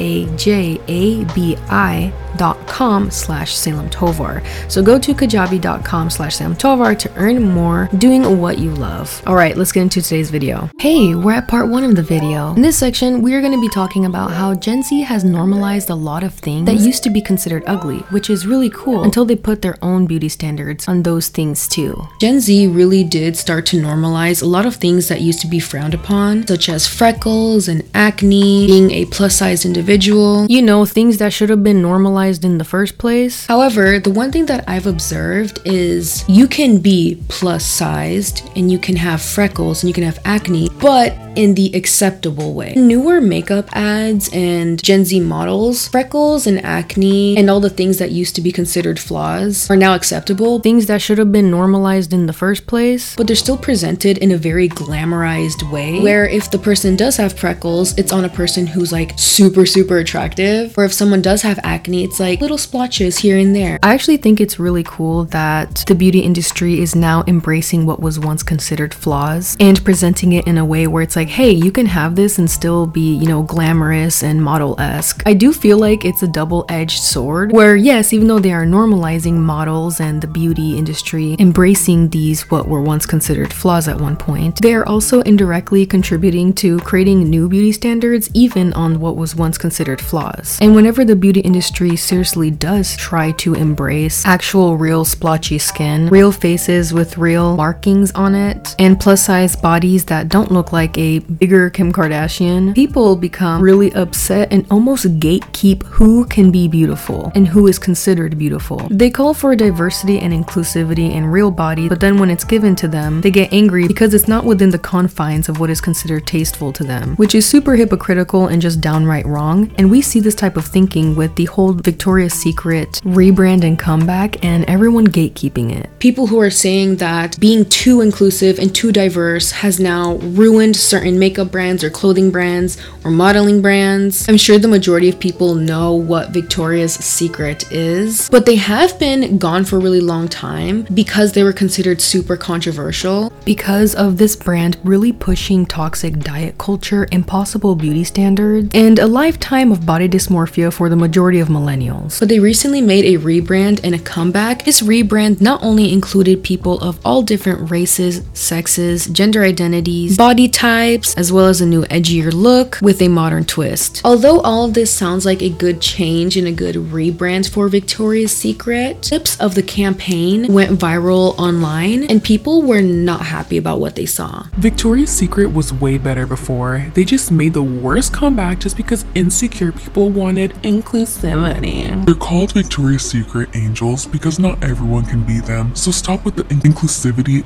dot 2.37 2.67
com 2.67 3.11
slash 3.11 3.55
Salem 3.55 3.89
Tovar. 3.91 4.43
So 4.69 4.83
go 4.83 4.99
to 4.99 5.15
kajabi.com 5.15 6.11
slash 6.11 6.37
Salem 6.37 6.57
Tovar 6.57 6.95
to 6.97 7.13
earn 7.15 7.43
more 7.43 7.89
doing 7.99 8.41
what 8.41 8.59
you 8.59 8.73
love. 8.73 9.23
All 9.27 9.37
right, 9.37 9.57
let's 9.57 9.73
get 9.73 9.83
into 9.83 10.01
today's 10.09 10.31
video. 10.31 10.71
Hey, 10.79 11.15
we're 11.15 11.33
at 11.33 11.49
part 11.49 11.69
one 11.69 11.85
of 11.85 11.95
the 11.95 12.03
video. 12.03 12.55
In 12.55 12.63
this 12.63 12.79
section, 12.79 13.21
we 13.21 13.35
are 13.35 13.43
going 13.43 13.53
to 13.53 13.61
be 13.61 13.69
talking 13.69 14.07
about 14.07 14.31
how 14.31 14.55
Gen 14.55 14.83
Z 14.83 15.03
has 15.03 15.23
normalized 15.23 15.91
a 15.91 15.95
lot 15.95 16.25
of 16.25 16.33
things 16.33 16.65
that 16.65 16.77
used 16.77 17.03
to 17.03 17.11
be 17.11 17.21
considered 17.21 17.63
ugly, 17.67 17.99
which 18.09 18.31
is 18.31 18.47
really 18.47 18.71
cool 18.71 19.03
until 19.05 19.27
they 19.27 19.37
put 19.37 19.61
their 19.61 19.77
own 19.83 20.07
beauty 20.07 20.31
standards 20.31 20.89
on 20.89 21.03
those 21.03 21.29
things 21.29 21.69
too. 21.69 22.09
Gen 22.23 22.41
Z 22.41 22.69
really 22.69 23.05
did 23.05 23.37
start 23.37 23.67
to 23.67 23.77
normalize 23.77 24.43
a 24.43 24.47
lot 24.47 24.65
of 24.65 24.77
things 24.77 25.09
that 25.09 25.21
used 25.21 25.43
to 25.43 25.47
be 25.47 25.61
frowned 25.61 25.93
upon, 25.93 26.47
such 26.47 26.71
as 26.71 26.87
freckles 26.87 27.69
and 27.69 27.83
acne, 27.93 28.67
being 28.67 28.91
a 28.93 29.05
plus 29.07 29.37
sized 29.37 29.67
individual. 29.67 30.47
You 30.49 30.63
know, 30.63 30.87
things 30.87 31.19
that 31.19 31.35
should 31.35 31.51
have 31.51 31.63
been 31.63 31.83
normalized 31.83 32.47
in 32.47 32.57
the 32.57 32.65
first 32.65 32.97
place. 32.97 33.45
However, 33.45 33.99
the 33.99 34.11
one 34.11 34.33
thing 34.33 34.47
that 34.47 34.65
I've 34.67 34.87
observed 34.87 35.61
is 35.67 36.25
you 36.29 36.49
can 36.49 36.79
be 36.79 37.23
plus 37.29 37.67
sized 37.67 38.49
and 38.57 38.73
you 38.73 38.79
can 38.79 38.97
have 38.97 39.21
freckles 39.21 39.85
and 39.89 39.97
you 39.97 40.03
can 40.03 40.05
have 40.05 40.19
acne, 40.27 40.69
but 40.81 41.15
in 41.37 41.55
the 41.55 41.71
acceptable 41.75 42.53
way. 42.53 42.75
Newer 42.77 43.21
makeup 43.21 43.69
ads 43.73 44.29
and 44.33 44.83
Gen 44.83 45.05
Z 45.05 45.21
models, 45.21 45.89
freckles 45.89 46.47
and 46.47 46.63
acne 46.65 47.37
and 47.39 47.49
all 47.49 47.61
the 47.61 47.71
things 47.71 47.99
that 47.99 48.11
used 48.11 48.35
to 48.35 48.41
be 48.41 48.51
considered 48.53 48.99
flaws 48.99 49.71
are 49.71 49.77
now 49.77 49.95
acceptable, 49.95 50.59
Things 50.59 50.87
that 50.87 51.01
should 51.01 51.17
have 51.19 51.31
been 51.31 51.51
normalized 51.51 52.13
in 52.13 52.27
the 52.27 52.33
first 52.33 52.67
place. 52.67 53.15
but 53.17 53.27
they're 53.27 53.37
still 53.37 53.57
presented 53.57 54.19
in 54.19 54.33
a 54.33 54.37
very 54.37 54.69
glamorized 54.69 55.71
way. 55.71 56.01
Where 56.01 56.27
if 56.29 56.51
the 56.51 56.59
person 56.59 56.97
does 56.97 57.17
have 57.17 57.33
freckles, 57.39 57.97
it's 57.97 58.13
on 58.13 58.25
a 58.25 58.29
person 58.29 58.67
who's 58.67 58.93
like 58.93 59.13
super, 59.17 59.65
super 59.65 59.99
attractive. 59.99 60.77
Or 60.77 60.85
if 60.85 60.93
someone 60.93 61.23
does 61.23 61.43
have 61.43 61.59
acne, 61.63 62.05
it's 62.05 62.19
like 62.21 62.41
little 62.41 62.59
splotches 62.59 63.19
here 63.19 63.39
and 63.39 63.55
there. 63.55 63.79
I 63.83 63.95
actually 63.95 64.17
think 64.19 64.41
it's 64.41 64.59
really 64.59 64.83
cool 64.85 65.25
that 65.27 65.85
the 65.87 65.95
beauty 65.95 66.21
industry 66.21 66.81
is 66.81 66.95
now 66.97 67.23
embracing 67.27 67.87
what 67.87 68.01
was 68.01 68.19
once 68.19 68.43
considered 68.43 68.93
flaws 68.93 69.57
and 69.61 69.78
presenting 69.81 70.33
it 70.33 70.47
in 70.47 70.59
a 70.59 70.65
way 70.65 70.87
where 70.87 71.03
it's 71.03 71.17
like, 71.17 71.29
hey, 71.29 71.51
you 71.51 71.73
can 71.73 71.87
have 71.87 72.17
this 72.17 72.39
and 72.39 72.51
still 72.51 72.87
be, 72.87 73.15
you 73.15 73.27
know, 73.27 73.43
glamorous 73.43 74.23
and 74.23 74.43
model 74.43 74.79
esque. 74.79 75.23
I 75.25 75.35
do 75.35 75.53
feel 75.53 75.79
like 75.79 76.05
it's 76.05 76.23
a 76.23 76.29
double 76.29 76.65
edged 76.69 77.01
sword 77.01 77.53
where, 77.53 77.77
yes, 77.77 78.13
even 78.13 78.29
though 78.29 78.39
they 78.39 78.53
are 78.53 78.67
normalizing 78.67 79.37
models 79.37 80.01
and 80.01 80.21
the 80.21 80.27
beauty 80.27 80.77
industry, 80.77 81.37
embracing 81.39 82.11
these 82.11 82.51
what 82.51 82.69
were 82.69 82.83
once 82.83 83.07
considered 83.07 83.53
flaws 83.53 83.89
at 83.89 84.01
one 84.01 84.17
point, 84.17 84.61
they 84.61 84.75
are 84.75 84.87
also 84.87 85.21
indirectly 85.23 85.87
contributing 85.87 86.53
to 86.55 86.79
creating 86.81 87.31
new 87.31 87.49
beauty 87.49 87.73
standards, 87.73 88.29
even 88.35 88.73
on 88.75 89.01
what 89.01 89.17
was 89.17 89.37
once 89.37 89.57
considered 89.59 90.01
flaws. 90.01 90.59
And 90.61 90.75
whenever 90.75 91.05
the 91.05 91.17
beauty 91.17 91.41
industry 91.41 91.97
seriously 91.97 92.51
does 92.51 92.97
try 92.97 93.33
to 93.33 93.55
embrace 93.55 94.27
actual 94.27 94.77
real 94.77 95.05
splotchy 95.05 95.59
skin, 95.59 96.09
real 96.09 96.33
faces 96.33 96.93
with 96.93 97.17
real 97.17 97.57
markings 97.57 98.11
on 98.13 98.35
it, 98.35 98.75
and 98.79 98.99
plus 98.99 99.25
size 99.25 99.55
bodies 99.55 99.68
that 99.69 100.29
don't 100.31 100.51
look 100.51 100.73
like 100.73 100.97
a 100.97 101.19
bigger 101.19 101.69
Kim 101.69 101.93
Kardashian, 101.93 102.75
people 102.75 103.17
become 103.17 103.61
really 103.61 103.93
upset 103.93 104.51
and 104.51 104.67
almost 104.71 105.05
gatekeep 105.21 105.83
who 105.85 106.25
can 106.25 106.51
be 106.51 106.69
beautiful 106.69 107.31
and 107.35 107.47
who 107.47 107.67
is 107.67 107.79
considered 107.79 108.39
beautiful. 108.39 108.89
They 108.91 109.11
call 109.11 109.35
for 109.35 109.55
diversity 109.55 110.21
and 110.21 110.33
inclusivity 110.33 111.13
in 111.13 111.27
real 111.27 111.51
bodies, 111.51 111.91
but 111.91 112.01
then 112.01 112.19
when 112.19 112.31
it's 112.31 112.45
given 112.45 112.75
to 112.77 112.89
them, 112.89 113.21
they 113.21 113.31
get 113.31 113.53
angry 113.53 113.87
because 113.87 114.15
it's 114.15 114.27
not 114.27 114.47
within 114.47 114.71
the 114.71 114.79
confines 114.79 115.51
of 115.51 115.61
what 115.61 115.69
is 115.69 115.83
considered 115.83 116.27
tasteful 116.27 116.73
to 116.73 116.83
them, 116.83 117.15
which 117.17 117.35
is 117.35 117.45
super 117.45 117.77
hypocritical 117.77 118.47
and 118.47 118.63
just 118.63 118.81
downright 118.81 119.27
wrong. 119.27 119.71
And 119.77 119.91
we 119.91 120.01
see 120.01 120.19
this 120.19 120.35
type 120.35 120.57
of 120.57 120.65
thinking 120.65 121.15
with 121.15 121.37
the 121.37 121.45
whole 121.45 121.75
Victoria's 121.75 122.33
Secret 122.33 123.01
rebrand 123.05 123.65
and 123.65 123.79
comeback, 123.79 124.43
and 124.43 124.65
everyone 124.65 125.09
gatekeeping 125.09 125.77
it. 125.77 125.91
People 125.99 126.27
who 126.27 126.41
are 126.41 126.51
saying 126.51 126.97
that 126.97 127.39
being 127.39 127.67
too 127.67 128.01
inclusive 128.01 128.59
and 128.59 128.75
too 128.75 128.93
diverse 128.93 129.58
has 129.59 129.81
now 129.81 130.15
ruined 130.17 130.77
certain 130.77 131.19
makeup 131.19 131.51
brands 131.51 131.83
or 131.83 131.91
clothing 131.91 132.31
brands 132.31 132.79
or 133.05 133.11
modeling 133.11 133.61
brands. 133.61 134.29
I'm 134.29 134.37
sure 134.37 134.59
the 134.59 134.69
majority 134.69 135.09
of 135.09 135.19
people 135.19 135.55
know 135.57 135.95
what 135.95 136.31
Victoria's 136.31 136.95
Secret 136.95 137.71
is, 137.73 138.29
but 138.31 138.47
they 138.47 138.57
have 138.57 138.99
been 138.99 139.37
gone 139.39 139.65
for 139.65 139.77
a 139.77 139.81
really 139.81 140.01
long 140.01 140.29
time 140.29 140.87
because 140.95 141.33
they 141.33 141.43
were 141.43 141.53
considered 141.53 142.01
super 142.01 142.37
controversial. 142.37 143.33
because 143.45 143.95
of 143.95 144.19
this 144.19 144.37
brand 144.37 144.77
really 144.85 145.11
pushing 145.13 145.65
toxic 145.65 146.19
diet 146.21 146.57
culture, 146.59 147.09
impossible 147.11 147.75
beauty 147.75 148.05
standards, 148.05 148.69
and 148.75 148.99
a 148.99 149.07
lifetime 149.07 149.73
of 149.73 149.87
body 149.87 150.09
dysmorphia 150.09 150.71
for 150.73 150.89
the 150.89 150.97
majority 150.97 151.41
of 151.41 151.49
millennials. 151.49 152.21
But 152.21 152.29
they 152.29 152.41
recently 152.41 152.81
made 152.83 153.05
a 153.07 153.19
rebrand 153.19 153.81
and 153.83 153.95
a 153.95 153.99
comeback. 153.99 154.65
This 154.65 154.83
rebrand 154.83 155.41
not 155.41 155.63
only 155.63 155.93
included 155.93 156.45
people 156.45 156.79
of 156.81 157.01
all 157.05 157.23
different 157.23 157.71
races, 157.71 158.23
sexes, 158.35 159.07
gender 159.07 159.43
identities, 159.49 160.17
body 160.17 160.49
types, 160.49 161.15
as 161.17 161.33
well 161.33 161.47
as 161.47 161.61
a 161.61 161.67
new 161.67 161.83
edgier 161.85 162.33
look 162.33 162.79
with 162.81 163.03
a 163.03 163.09
modern 163.09 163.45
twist. 163.45 164.03
Although 164.05 164.41
all 164.43 164.67
of 164.67 164.75
this 164.75 164.93
sounds 164.93 165.25
like 165.25 165.43
a 165.43 165.49
good 165.49 165.81
change 165.81 166.37
and 166.37 166.47
a 166.47 166.53
good 166.53 166.77
rebrand 166.77 167.51
for 167.51 167.69
Victoria's 167.69 168.33
Secret, 168.33 169.03
clips 169.09 169.41
of 169.41 169.55
the 169.55 169.63
campaign 169.63 170.53
went 170.53 170.79
viral 170.79 171.39
online 171.39 172.05
and 172.05 172.23
people 172.23 172.63
were 172.63 172.83
not 172.83 173.23
happy 173.23 173.57
about 173.57 173.81
what 173.81 173.97
they 173.97 174.07
saw. 174.07 174.47
Victoria's 174.59 175.11
Secret 175.11 175.47
was 175.47 175.73
way 175.73 175.99
better 175.99 176.27
before. 176.27 176.87
They 176.95 177.05
just 177.05 177.33
made 177.33 177.55
the 177.55 177.63
worst 177.63 178.13
comeback 178.13 178.61
just 178.61 178.77
because 178.77 179.05
insecure 179.15 179.73
people 179.73 180.11
wanted 180.11 180.53
inclusivity. 180.63 182.05
They're 182.05 182.15
called 182.15 182.53
Victoria's 182.53 183.09
Secret 183.09 183.49
angels 183.55 184.07
because 184.07 184.39
not 184.39 184.63
everyone 184.63 185.07
can 185.07 185.25
be 185.25 185.41
them, 185.41 185.75
so 185.75 185.91
stop 185.91 186.25
with 186.25 186.37
the 186.37 186.47
in- 186.53 186.61
inclusivity 186.61 187.45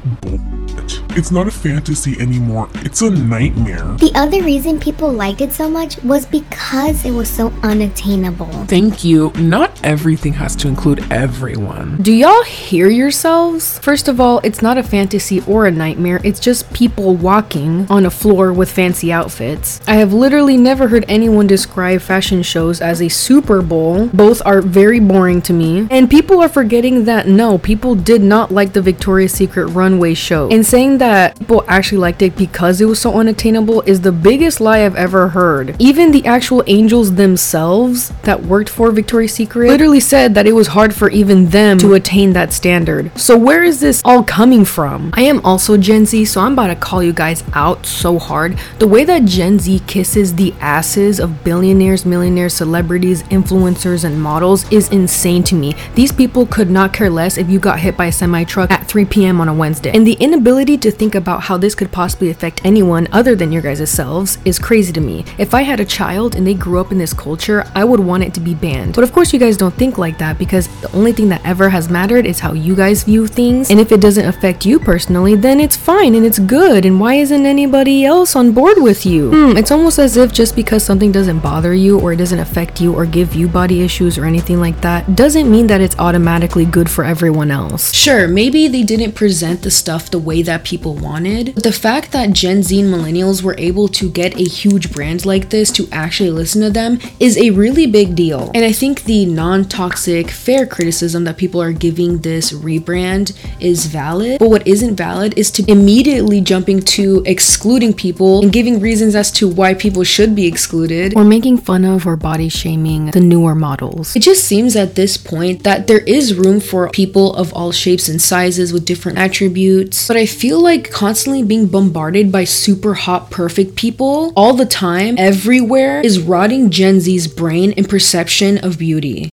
bullshit. 0.72 1.16
It's 1.16 1.30
not 1.30 1.46
a 1.46 1.50
fantasy 1.50 2.18
anymore, 2.20 2.68
it's 2.76 3.02
a 3.02 3.10
nightmare. 3.10 3.96
The 3.98 4.12
other 4.14 4.42
reason 4.42 4.80
people 4.80 5.12
liked 5.12 5.40
it 5.40 5.52
so 5.52 5.68
much 5.68 6.02
was 6.02 6.26
because 6.26 7.04
it 7.04 7.10
was 7.10 7.28
so 7.28 7.52
unattainable. 7.62 8.50
Thank 8.66 9.04
you. 9.04 9.30
Not 9.36 9.78
everything 9.84 10.32
has 10.34 10.56
to 10.56 10.68
include 10.68 11.04
everyone. 11.12 11.98
Do 12.00 12.12
y'all 12.12 12.44
hear 12.44 12.88
yourselves? 12.88 13.78
First 13.78 14.08
of 14.08 14.20
all, 14.20 14.40
it's 14.42 14.62
not 14.62 14.78
a 14.78 14.82
fantasy 14.82 15.42
or 15.46 15.66
a 15.66 15.70
nightmare, 15.70 16.20
it's 16.24 16.40
just 16.40 16.72
people 16.72 17.14
walking 17.14 17.86
on 17.90 18.06
a 18.06 18.10
floor 18.10 18.52
with 18.52 18.70
fancy 18.70 19.12
outfits. 19.12 19.80
I 19.86 19.96
have 19.96 20.12
literally 20.12 20.56
never 20.56 20.88
heard 20.88 21.04
anyone 21.08 21.46
describe 21.46 22.00
fashion 22.00 22.42
shows 22.42 22.80
as 22.80 23.02
a 23.02 23.08
Super 23.08 23.60
Bowl. 23.62 24.08
Both 24.08 24.40
are 24.46 24.62
very 24.62 25.00
boring 25.00 25.42
to 25.42 25.52
me. 25.52 25.86
And 25.90 26.08
people 26.10 26.40
are 26.40 26.48
forgetting 26.48 27.04
that 27.04 27.28
no, 27.28 27.58
people 27.58 27.94
did 27.94 28.22
not 28.22 28.50
like 28.50 28.72
the 28.72 28.82
Victoria's 28.82 29.32
Secret 29.32 29.66
runway 29.66 30.14
show. 30.14 30.48
And 30.50 30.61
saying 30.62 30.98
that 30.98 31.38
people 31.38 31.64
actually 31.68 31.98
liked 31.98 32.22
it 32.22 32.36
because 32.36 32.80
it 32.80 32.86
was 32.86 33.00
so 33.00 33.18
unattainable 33.18 33.82
is 33.82 34.00
the 34.00 34.12
biggest 34.12 34.60
lie 34.60 34.84
I've 34.84 34.96
ever 34.96 35.28
heard. 35.28 35.76
Even 35.78 36.12
the 36.12 36.24
actual 36.26 36.62
angels 36.66 37.14
themselves 37.14 38.10
that 38.22 38.42
worked 38.42 38.68
for 38.68 38.90
Victoria's 38.90 39.32
Secret 39.32 39.68
literally 39.68 40.00
said 40.00 40.34
that 40.34 40.46
it 40.46 40.52
was 40.52 40.68
hard 40.68 40.94
for 40.94 41.10
even 41.10 41.50
them 41.50 41.78
to 41.78 41.94
attain 41.94 42.32
that 42.32 42.52
standard. 42.52 43.10
So 43.18 43.36
where 43.36 43.64
is 43.64 43.80
this 43.80 44.02
all 44.04 44.22
coming 44.22 44.64
from? 44.64 45.10
I 45.14 45.22
am 45.22 45.44
also 45.44 45.76
Gen 45.76 46.06
Z, 46.06 46.24
so 46.26 46.40
I'm 46.40 46.52
about 46.52 46.68
to 46.68 46.76
call 46.76 47.02
you 47.02 47.12
guys 47.12 47.44
out 47.54 47.86
so 47.86 48.18
hard. 48.18 48.58
The 48.78 48.86
way 48.86 49.04
that 49.04 49.24
Gen 49.24 49.58
Z 49.58 49.80
kisses 49.86 50.34
the 50.34 50.54
asses 50.60 51.18
of 51.18 51.44
billionaires, 51.44 52.06
millionaires, 52.06 52.54
celebrities, 52.54 53.22
influencers, 53.24 54.04
and 54.04 54.22
models 54.22 54.70
is 54.70 54.88
insane 54.90 55.42
to 55.44 55.54
me. 55.54 55.74
These 55.94 56.12
people 56.12 56.46
could 56.46 56.70
not 56.70 56.92
care 56.92 57.10
less 57.10 57.36
if 57.36 57.48
you 57.48 57.58
got 57.58 57.80
hit 57.80 57.96
by 57.96 58.06
a 58.06 58.12
semi 58.12 58.44
truck 58.44 58.70
at 58.70 58.86
3 58.86 59.04
p.m. 59.06 59.40
on 59.40 59.48
a 59.48 59.54
Wednesday. 59.54 59.90
And 59.92 60.06
the 60.06 60.14
inability 60.14 60.51
to 60.52 60.90
think 60.90 61.14
about 61.14 61.42
how 61.42 61.56
this 61.56 61.74
could 61.74 61.90
possibly 61.90 62.30
affect 62.30 62.60
anyone 62.64 63.08
other 63.10 63.34
than 63.34 63.50
your 63.50 63.62
guys' 63.62 63.90
selves 63.90 64.38
is 64.44 64.58
crazy 64.58 64.92
to 64.92 65.00
me. 65.00 65.24
If 65.38 65.54
I 65.54 65.62
had 65.62 65.80
a 65.80 65.84
child 65.84 66.34
and 66.34 66.46
they 66.46 66.52
grew 66.54 66.78
up 66.78 66.92
in 66.92 66.98
this 66.98 67.14
culture, 67.14 67.64
I 67.74 67.84
would 67.84 68.00
want 68.00 68.22
it 68.22 68.34
to 68.34 68.40
be 68.40 68.54
banned. 68.54 68.94
But 68.94 69.04
of 69.04 69.12
course, 69.12 69.32
you 69.32 69.38
guys 69.38 69.56
don't 69.56 69.74
think 69.74 69.96
like 69.96 70.18
that 70.18 70.38
because 70.38 70.68
the 70.82 70.92
only 70.92 71.12
thing 71.12 71.30
that 71.30 71.44
ever 71.44 71.70
has 71.70 71.88
mattered 71.88 72.26
is 72.26 72.38
how 72.38 72.52
you 72.52 72.76
guys 72.76 73.02
view 73.04 73.26
things. 73.26 73.70
And 73.70 73.80
if 73.80 73.92
it 73.92 74.00
doesn't 74.00 74.26
affect 74.26 74.66
you 74.66 74.78
personally, 74.78 75.34
then 75.34 75.58
it's 75.58 75.76
fine 75.76 76.14
and 76.14 76.26
it's 76.26 76.38
good. 76.38 76.84
And 76.84 77.00
why 77.00 77.14
isn't 77.14 77.46
anybody 77.46 78.04
else 78.04 78.36
on 78.36 78.52
board 78.52 78.76
with 78.78 79.06
you? 79.06 79.30
Hmm, 79.30 79.56
it's 79.56 79.70
almost 79.70 79.98
as 79.98 80.16
if 80.18 80.32
just 80.32 80.54
because 80.54 80.84
something 80.84 81.12
doesn't 81.12 81.40
bother 81.40 81.72
you 81.72 81.98
or 81.98 82.12
it 82.12 82.16
doesn't 82.16 82.38
affect 82.38 82.80
you 82.80 82.94
or 82.94 83.06
give 83.06 83.34
you 83.34 83.48
body 83.48 83.82
issues 83.82 84.18
or 84.18 84.26
anything 84.26 84.60
like 84.60 84.80
that 84.82 85.16
doesn't 85.16 85.50
mean 85.50 85.66
that 85.68 85.80
it's 85.80 85.98
automatically 85.98 86.66
good 86.66 86.90
for 86.90 87.04
everyone 87.04 87.50
else. 87.50 87.94
Sure, 87.94 88.28
maybe 88.28 88.68
they 88.68 88.82
didn't 88.82 89.12
present 89.12 89.62
the 89.62 89.70
stuff 89.70 90.10
the 90.10 90.18
way 90.18 90.41
that 90.42 90.64
people 90.64 90.94
wanted, 90.94 91.54
but 91.54 91.64
the 91.64 91.72
fact 91.72 92.12
that 92.12 92.32
Gen 92.32 92.62
Z 92.62 92.80
and 92.80 92.92
millennials 92.92 93.42
were 93.42 93.54
able 93.58 93.88
to 93.88 94.10
get 94.10 94.38
a 94.38 94.44
huge 94.44 94.92
brand 94.92 95.24
like 95.24 95.50
this 95.50 95.70
to 95.72 95.88
actually 95.92 96.30
listen 96.30 96.62
to 96.62 96.70
them 96.70 96.98
is 97.20 97.36
a 97.36 97.50
really 97.50 97.86
big 97.86 98.14
deal. 98.14 98.50
And 98.54 98.64
I 98.64 98.72
think 98.72 99.04
the 99.04 99.26
non 99.26 99.64
toxic, 99.66 100.30
fair 100.30 100.66
criticism 100.66 101.24
that 101.24 101.36
people 101.36 101.60
are 101.62 101.72
giving 101.72 102.18
this 102.18 102.52
rebrand 102.52 103.36
is 103.60 103.86
valid. 103.86 104.38
But 104.38 104.50
what 104.50 104.66
isn't 104.66 104.96
valid 104.96 105.36
is 105.38 105.50
to 105.52 105.70
immediately 105.70 106.40
jumping 106.40 106.80
to 106.80 107.22
excluding 107.26 107.92
people 107.94 108.42
and 108.42 108.52
giving 108.52 108.80
reasons 108.80 109.14
as 109.14 109.30
to 109.32 109.48
why 109.48 109.74
people 109.74 110.04
should 110.04 110.34
be 110.34 110.46
excluded 110.46 111.14
or 111.16 111.24
making 111.24 111.58
fun 111.58 111.84
of 111.84 112.06
or 112.06 112.16
body 112.16 112.48
shaming 112.48 113.10
the 113.10 113.20
newer 113.20 113.54
models. 113.54 114.14
It 114.16 114.20
just 114.20 114.44
seems 114.44 114.76
at 114.76 114.94
this 114.94 115.16
point 115.16 115.62
that 115.64 115.86
there 115.86 116.00
is 116.00 116.34
room 116.34 116.60
for 116.60 116.88
people 116.90 117.34
of 117.34 117.52
all 117.54 117.72
shapes 117.72 118.08
and 118.08 118.20
sizes 118.20 118.72
with 118.72 118.84
different 118.84 119.18
attributes, 119.18 120.08
but 120.08 120.16
I 120.16 120.26
feel 120.32 120.60
like 120.60 120.90
constantly 120.90 121.42
being 121.42 121.66
bombarded 121.66 122.32
by 122.32 122.44
super 122.44 122.94
hot, 122.94 123.30
perfect 123.30 123.76
people 123.76 124.32
all 124.36 124.54
the 124.54 124.66
time, 124.66 125.16
everywhere, 125.18 126.00
is 126.00 126.20
rotting 126.20 126.70
Gen 126.70 127.00
Z's 127.00 127.28
brain 127.28 127.72
and 127.76 127.88
perception 127.88 128.58
of 128.58 128.78
beauty. 128.78 129.30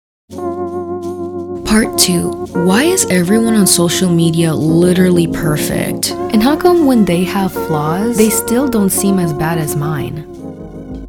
Part 1.74 1.98
2 1.98 2.32
Why 2.66 2.84
is 2.84 3.06
everyone 3.10 3.56
on 3.56 3.66
social 3.66 4.10
media 4.10 4.54
literally 4.54 5.28
perfect? 5.28 6.12
And 6.12 6.44
how 6.44 6.56
come 6.56 6.86
when 6.86 7.06
they 7.06 7.24
have 7.24 7.52
flaws, 7.52 8.18
they 8.18 8.30
still 8.30 8.68
don't 8.68 8.90
seem 8.90 9.20
as 9.20 9.34
bad 9.34 9.58
as 9.58 9.76
mine? 9.76 10.30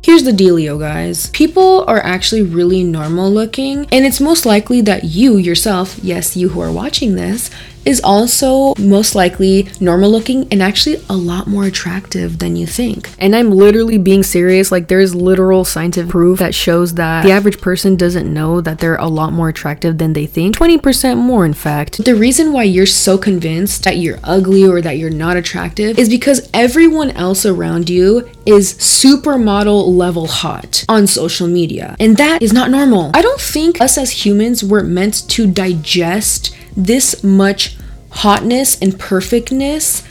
Here's 0.04 0.24
the 0.24 0.32
dealio, 0.32 0.78
guys. 0.78 1.30
People 1.30 1.82
are 1.86 1.98
actually 2.04 2.42
really 2.42 2.84
normal 2.84 3.32
looking, 3.32 3.86
and 3.90 4.04
it's 4.04 4.20
most 4.20 4.44
likely 4.44 4.82
that 4.82 5.04
you 5.04 5.38
yourself, 5.38 5.98
yes, 6.02 6.36
you 6.36 6.50
who 6.50 6.60
are 6.60 6.70
watching 6.70 7.14
this, 7.14 7.50
is 7.84 8.00
also 8.02 8.74
most 8.78 9.14
likely 9.14 9.68
normal 9.80 10.10
looking 10.10 10.46
and 10.50 10.62
actually 10.62 10.96
a 11.08 11.16
lot 11.16 11.46
more 11.46 11.64
attractive 11.64 12.38
than 12.38 12.56
you 12.56 12.66
think. 12.66 13.10
And 13.18 13.34
I'm 13.34 13.50
literally 13.50 13.98
being 13.98 14.22
serious, 14.22 14.72
like 14.72 14.88
there's 14.88 15.14
literal 15.14 15.64
scientific 15.64 16.10
proof 16.10 16.38
that 16.38 16.54
shows 16.54 16.94
that 16.94 17.24
the 17.24 17.30
average 17.30 17.60
person 17.60 17.96
doesn't 17.96 18.32
know 18.32 18.60
that 18.60 18.78
they're 18.78 18.96
a 18.96 19.08
lot 19.08 19.32
more 19.32 19.48
attractive 19.48 19.98
than 19.98 20.12
they 20.12 20.26
think. 20.26 20.56
20% 20.56 21.16
more, 21.18 21.44
in 21.44 21.54
fact. 21.54 22.04
The 22.04 22.14
reason 22.14 22.52
why 22.52 22.64
you're 22.64 22.86
so 22.86 23.18
convinced 23.18 23.84
that 23.84 23.98
you're 23.98 24.18
ugly 24.24 24.66
or 24.66 24.80
that 24.80 24.98
you're 24.98 25.10
not 25.10 25.36
attractive 25.36 25.98
is 25.98 26.08
because 26.08 26.48
everyone 26.52 27.10
else 27.12 27.44
around 27.46 27.90
you 27.90 28.28
is 28.46 28.74
supermodel 28.74 29.96
level 29.96 30.26
hot 30.26 30.84
on 30.88 31.06
social 31.06 31.46
media. 31.46 31.96
And 31.98 32.16
that 32.16 32.42
is 32.42 32.52
not 32.52 32.70
normal. 32.70 33.10
I 33.14 33.22
don't 33.22 33.40
think 33.40 33.80
us 33.80 33.96
as 33.98 34.24
humans 34.24 34.62
were 34.62 34.82
meant 34.82 35.28
to 35.30 35.46
digest 35.46 36.54
this 36.76 37.22
much 37.22 37.76
hotness 38.10 38.80
and 38.80 38.98
perfectness 38.98 40.02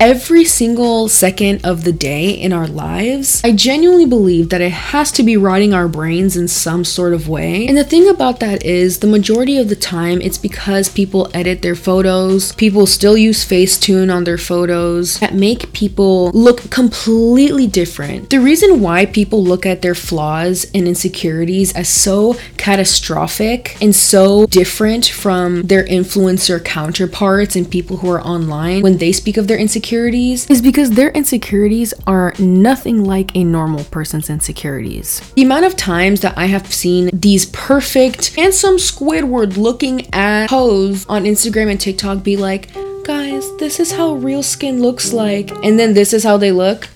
every 0.00 0.46
single 0.46 1.08
second 1.08 1.62
of 1.62 1.84
the 1.84 1.92
day 1.92 2.30
in 2.30 2.54
our 2.54 2.66
lives, 2.66 3.42
I 3.44 3.52
genuinely 3.52 4.06
believe 4.06 4.48
that 4.48 4.62
it 4.62 4.72
has 4.72 5.12
to 5.12 5.22
be 5.22 5.36
rotting 5.36 5.74
our 5.74 5.88
brains 5.88 6.38
in 6.38 6.48
some 6.48 6.86
sort 6.86 7.12
of 7.12 7.28
way. 7.28 7.66
And 7.66 7.76
the 7.76 7.84
thing 7.84 8.08
about 8.08 8.40
that 8.40 8.64
is, 8.64 9.00
the 9.00 9.06
majority 9.06 9.58
of 9.58 9.68
the 9.68 9.76
time, 9.76 10.22
it's 10.22 10.38
because 10.38 10.88
people 10.88 11.30
edit 11.34 11.60
their 11.60 11.74
photos, 11.74 12.52
people 12.52 12.86
still 12.86 13.16
use 13.16 13.44
Facetune 13.44 14.12
on 14.12 14.24
their 14.24 14.38
photos 14.38 15.20
that 15.20 15.34
make 15.34 15.72
people 15.74 16.30
look 16.30 16.70
completely 16.70 17.66
different. 17.66 18.30
The 18.30 18.40
reason 18.40 18.80
why 18.80 19.04
people 19.04 19.44
look 19.44 19.66
at 19.66 19.82
their 19.82 19.94
flaws 19.94 20.64
and 20.74 20.88
insecurities 20.88 21.74
as 21.74 21.90
so 21.90 22.36
catastrophic 22.56 23.76
and 23.82 23.94
so 23.94 24.46
different 24.46 25.06
from 25.06 25.62
their 25.64 25.84
influencer 25.84 26.64
counterparts 26.64 27.54
and 27.54 27.70
people 27.70 27.98
who 27.98 28.08
are 28.10 28.22
online 28.22 28.80
when 28.80 28.96
they 28.96 29.12
speak 29.12 29.36
of 29.36 29.46
their 29.46 29.58
insecurities 29.58 29.89
is 29.90 30.62
because 30.62 30.90
their 30.90 31.10
insecurities 31.10 31.92
are 32.06 32.32
nothing 32.38 33.04
like 33.04 33.34
a 33.34 33.42
normal 33.42 33.84
person's 33.84 34.30
insecurities. 34.30 35.20
The 35.34 35.42
amount 35.42 35.64
of 35.64 35.76
times 35.76 36.20
that 36.20 36.38
I 36.38 36.46
have 36.46 36.72
seen 36.72 37.10
these 37.12 37.46
perfect, 37.46 38.34
handsome 38.36 38.76
Squidward 38.76 39.56
looking 39.56 40.12
at 40.14 40.48
pose 40.48 41.06
on 41.06 41.24
Instagram 41.24 41.70
and 41.70 41.80
TikTok 41.80 42.22
be 42.22 42.36
like, 42.36 42.72
guys, 43.04 43.44
this 43.56 43.80
is 43.80 43.90
how 43.90 44.14
real 44.14 44.42
skin 44.42 44.80
looks 44.80 45.12
like, 45.12 45.50
and 45.64 45.78
then 45.78 45.94
this 45.94 46.12
is 46.12 46.22
how 46.22 46.36
they 46.36 46.52
look. 46.52 46.88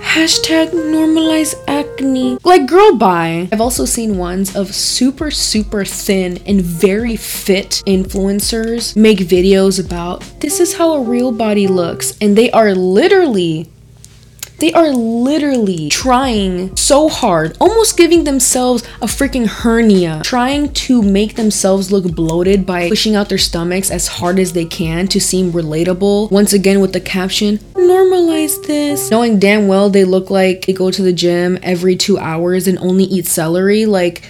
Hashtag 0.00 0.70
normalize 0.72 1.54
acne. 1.68 2.38
Like, 2.42 2.66
girl, 2.66 2.96
bye. 2.96 3.48
I've 3.52 3.60
also 3.60 3.84
seen 3.84 4.16
ones 4.16 4.56
of 4.56 4.74
super, 4.74 5.30
super 5.30 5.84
thin 5.84 6.38
and 6.46 6.62
very 6.62 7.16
fit 7.16 7.82
influencers 7.86 8.96
make 8.96 9.18
videos 9.18 9.84
about 9.84 10.24
this 10.40 10.58
is 10.58 10.74
how 10.76 10.94
a 10.94 11.02
real 11.02 11.32
body 11.32 11.66
looks, 11.66 12.16
and 12.20 12.36
they 12.36 12.50
are 12.50 12.74
literally 12.74 13.70
they 14.60 14.72
are 14.72 14.90
literally 14.90 15.88
trying 15.88 16.76
so 16.76 17.08
hard, 17.08 17.56
almost 17.60 17.96
giving 17.96 18.24
themselves 18.24 18.82
a 19.02 19.06
freaking 19.06 19.46
hernia, 19.46 20.20
trying 20.22 20.72
to 20.74 21.02
make 21.02 21.36
themselves 21.36 21.90
look 21.90 22.14
bloated 22.14 22.66
by 22.66 22.88
pushing 22.88 23.16
out 23.16 23.28
their 23.28 23.38
stomachs 23.38 23.90
as 23.90 24.06
hard 24.06 24.38
as 24.38 24.52
they 24.52 24.66
can 24.66 25.08
to 25.08 25.20
seem 25.20 25.52
relatable. 25.52 26.30
Once 26.30 26.52
again, 26.52 26.80
with 26.80 26.92
the 26.92 27.00
caption, 27.00 27.58
normalize 27.74 28.66
this. 28.66 29.10
Knowing 29.10 29.38
damn 29.38 29.66
well 29.66 29.90
they 29.90 30.04
look 30.04 30.30
like 30.30 30.66
they 30.66 30.72
go 30.72 30.90
to 30.90 31.02
the 31.02 31.12
gym 31.12 31.58
every 31.62 31.96
two 31.96 32.18
hours 32.18 32.68
and 32.68 32.78
only 32.78 33.04
eat 33.04 33.26
celery. 33.26 33.86
Like, 33.86 34.22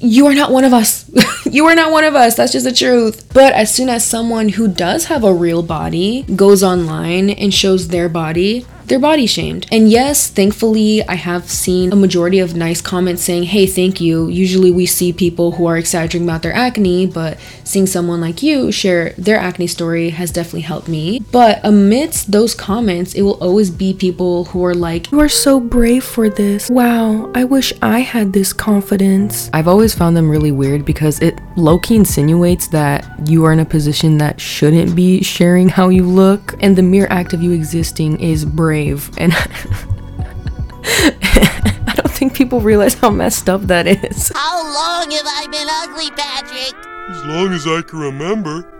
you 0.00 0.26
are 0.26 0.34
not 0.34 0.52
one 0.52 0.64
of 0.64 0.72
us. 0.72 1.10
you 1.50 1.66
are 1.66 1.74
not 1.74 1.92
one 1.92 2.04
of 2.04 2.14
us. 2.14 2.36
That's 2.36 2.52
just 2.52 2.64
the 2.64 2.72
truth. 2.72 3.30
But 3.34 3.52
as 3.52 3.74
soon 3.74 3.88
as 3.88 4.04
someone 4.04 4.50
who 4.50 4.68
does 4.68 5.06
have 5.06 5.24
a 5.24 5.34
real 5.34 5.62
body 5.62 6.22
goes 6.22 6.62
online 6.62 7.30
and 7.30 7.52
shows 7.52 7.88
their 7.88 8.08
body, 8.08 8.64
they're 8.88 8.98
body 8.98 9.26
shamed. 9.26 9.66
And 9.70 9.90
yes, 9.90 10.28
thankfully, 10.28 11.06
I 11.06 11.14
have 11.14 11.50
seen 11.50 11.92
a 11.92 11.96
majority 11.96 12.38
of 12.38 12.56
nice 12.56 12.80
comments 12.80 13.22
saying, 13.22 13.44
hey, 13.44 13.66
thank 13.66 14.00
you. 14.00 14.28
Usually 14.28 14.70
we 14.70 14.86
see 14.86 15.12
people 15.12 15.52
who 15.52 15.66
are 15.66 15.76
exaggerating 15.76 16.26
about 16.28 16.42
their 16.42 16.54
acne, 16.54 17.06
but 17.06 17.38
seeing 17.64 17.86
someone 17.86 18.20
like 18.20 18.42
you 18.42 18.72
share 18.72 19.10
their 19.18 19.38
acne 19.38 19.66
story 19.66 20.10
has 20.10 20.30
definitely 20.30 20.62
helped 20.62 20.88
me. 20.88 21.20
But 21.30 21.60
amidst 21.64 22.32
those 22.32 22.54
comments, 22.54 23.14
it 23.14 23.22
will 23.22 23.38
always 23.42 23.70
be 23.70 23.92
people 23.92 24.46
who 24.46 24.64
are 24.64 24.74
like, 24.74 25.10
You 25.10 25.20
are 25.20 25.28
so 25.28 25.60
brave 25.60 26.04
for 26.04 26.30
this. 26.30 26.70
Wow, 26.70 27.30
I 27.34 27.44
wish 27.44 27.72
I 27.82 28.00
had 28.00 28.32
this 28.32 28.52
confidence. 28.52 29.50
I've 29.52 29.68
always 29.68 29.94
found 29.94 30.16
them 30.16 30.30
really 30.30 30.52
weird 30.52 30.84
because 30.84 31.20
it 31.20 31.38
low 31.56 31.78
key 31.78 31.96
insinuates 31.96 32.68
that 32.68 33.06
you 33.28 33.44
are 33.44 33.52
in 33.52 33.58
a 33.58 33.64
position 33.64 34.18
that 34.18 34.40
shouldn't 34.40 34.96
be 34.96 35.22
sharing 35.22 35.68
how 35.68 35.88
you 35.90 36.04
look, 36.04 36.54
and 36.60 36.74
the 36.74 36.82
mere 36.82 37.06
act 37.10 37.32
of 37.34 37.42
you 37.42 37.52
existing 37.52 38.18
is 38.20 38.44
brave. 38.44 38.77
And 39.18 39.32
I 40.82 41.92
don't 41.96 42.10
think 42.10 42.34
people 42.34 42.60
realize 42.60 42.94
how 42.94 43.10
messed 43.10 43.48
up 43.48 43.62
that 43.62 43.86
is. 43.86 44.32
How 44.34 44.62
long 44.62 45.10
have 45.10 45.26
I 45.26 45.46
been 45.50 45.68
ugly, 45.70 46.10
Patrick? 46.16 46.74
As 47.10 47.24
long 47.24 47.52
as 47.52 47.66
I 47.66 47.82
can 47.82 47.98
remember. 47.98 48.74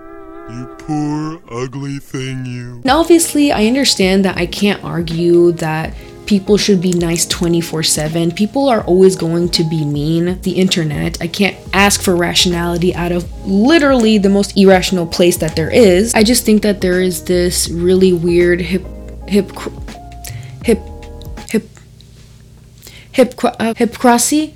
You 0.50 0.64
poor, 0.78 1.43
ugly 1.50 1.99
thing, 1.99 2.47
you. 2.47 2.81
Now, 2.83 3.00
obviously, 3.00 3.52
I 3.52 3.67
understand 3.67 4.25
that 4.25 4.38
I 4.38 4.47
can't 4.47 4.83
argue 4.83 5.52
that 5.52 5.93
people 6.28 6.59
should 6.59 6.81
be 6.81 6.93
nice 6.93 7.26
24 7.26 7.83
7. 7.83 8.31
People 8.33 8.69
are 8.69 8.83
always 8.83 9.17
going 9.17 9.49
to 9.49 9.64
be 9.64 9.85
mean. 9.85 10.40
The 10.43 10.52
internet, 10.52 11.19
I 11.21 11.26
can't 11.26 11.57
ask 11.73 12.00
for 12.02 12.14
rationality 12.14 12.95
out 12.95 13.12
of 13.12 13.25
literally 13.47 14.19
the 14.19 14.28
most 14.28 14.57
irrational 14.57 15.07
place 15.07 15.38
that 15.38 15.57
there 15.57 15.71
is. 15.71 16.14
I 16.14 16.23
just 16.23 16.45
think 16.45 16.62
that 16.62 16.81
there 16.81 17.00
is 17.00 17.25
this 17.25 17.69
really 17.69 18.12
weird 18.12 18.61
hip, 18.61 18.85
hip, 19.28 19.50
hip, 20.64 20.80
hip, 21.50 21.66
hip, 23.12 23.44
uh, 23.44 23.75
hypocrisy, 23.75 24.54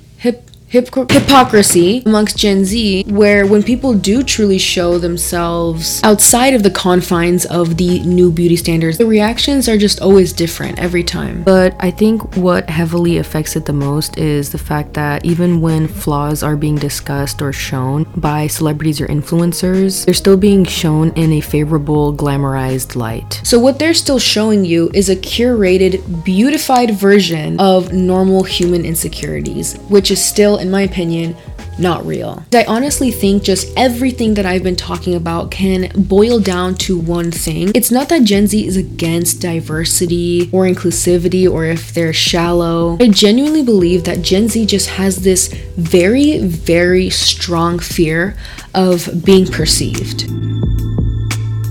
hypocrisy 0.73 2.01
amongst 2.05 2.35
Gen 2.35 2.65
Z, 2.65 3.03
where 3.09 3.45
when 3.45 3.61
people 3.61 3.93
do 3.93 4.23
truly 4.23 4.57
show 4.57 4.97
themselves 4.97 6.01
outside 6.03 6.55
of 6.55 6.63
the 6.63 6.71
confines 6.71 7.45
of 7.45 7.77
the 7.77 7.99
new 7.99 8.31
beauty 8.31 8.55
standards, 8.55 8.97
the 8.97 9.05
reactions 9.05 9.69
are 9.69 9.77
just 9.77 10.01
always 10.01 10.33
different 10.33 10.79
every 10.79 11.03
time. 11.03 11.43
But 11.43 11.75
I 11.79 11.91
think 11.91 12.35
what 12.35 12.69
heavily 12.69 13.17
affects 13.17 13.55
it 13.55 13.65
the 13.65 13.73
most 13.73 14.17
is 14.17 14.51
the 14.51 14.57
fact 14.57 14.95
that 14.95 15.23
even 15.25 15.61
when 15.61 15.87
flaws 15.87 16.41
are 16.41 16.55
being 16.55 16.75
discussed 16.75 17.41
or 17.41 17.53
shown 17.53 18.05
by 18.15 18.47
celebrities 18.47 18.99
or 18.99 19.07
influencers, 19.07 20.05
they're 20.05 20.13
still 20.15 20.37
being 20.37 20.65
shown 20.65 21.11
in 21.11 21.33
a 21.33 21.41
favorable, 21.41 22.15
glamorized 22.15 22.95
light. 22.95 23.41
So, 23.43 23.59
what 23.59 23.77
they're 23.77 23.93
still 23.93 24.19
showing 24.19 24.65
you 24.65 24.89
is 24.93 25.09
a 25.09 25.15
curated, 25.15 26.23
beautified 26.23 26.95
version 26.95 27.59
of 27.59 27.93
normal 27.93 28.43
human 28.43 28.85
insecurities, 28.85 29.77
which 29.89 30.09
is 30.09 30.23
still, 30.23 30.57
in 30.63 30.71
my 30.71 30.81
opinion, 30.81 31.35
not 31.77 32.05
real. 32.05 32.43
I 32.53 32.65
honestly 32.65 33.11
think 33.11 33.43
just 33.43 33.71
everything 33.77 34.35
that 34.35 34.45
I've 34.45 34.63
been 34.63 34.75
talking 34.75 35.15
about 35.15 35.51
can 35.51 35.91
boil 35.95 36.39
down 36.39 36.75
to 36.75 36.97
one 36.97 37.31
thing. 37.31 37.71
It's 37.75 37.91
not 37.91 38.09
that 38.09 38.23
Gen 38.23 38.47
Z 38.47 38.65
is 38.65 38.77
against 38.77 39.41
diversity 39.41 40.49
or 40.51 40.65
inclusivity 40.65 41.49
or 41.49 41.65
if 41.65 41.93
they're 41.93 42.13
shallow. 42.13 42.97
I 42.99 43.09
genuinely 43.09 43.63
believe 43.63 44.03
that 44.05 44.21
Gen 44.21 44.47
Z 44.49 44.65
just 44.65 44.89
has 44.89 45.17
this 45.17 45.47
very, 45.77 46.39
very 46.39 47.09
strong 47.09 47.79
fear 47.79 48.35
of 48.73 49.23
being 49.25 49.45
perceived. 49.45 50.27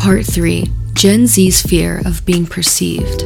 Part 0.00 0.26
3 0.26 0.70
Gen 0.94 1.26
Z's 1.26 1.62
fear 1.62 2.02
of 2.04 2.24
being 2.26 2.46
perceived. 2.46 3.24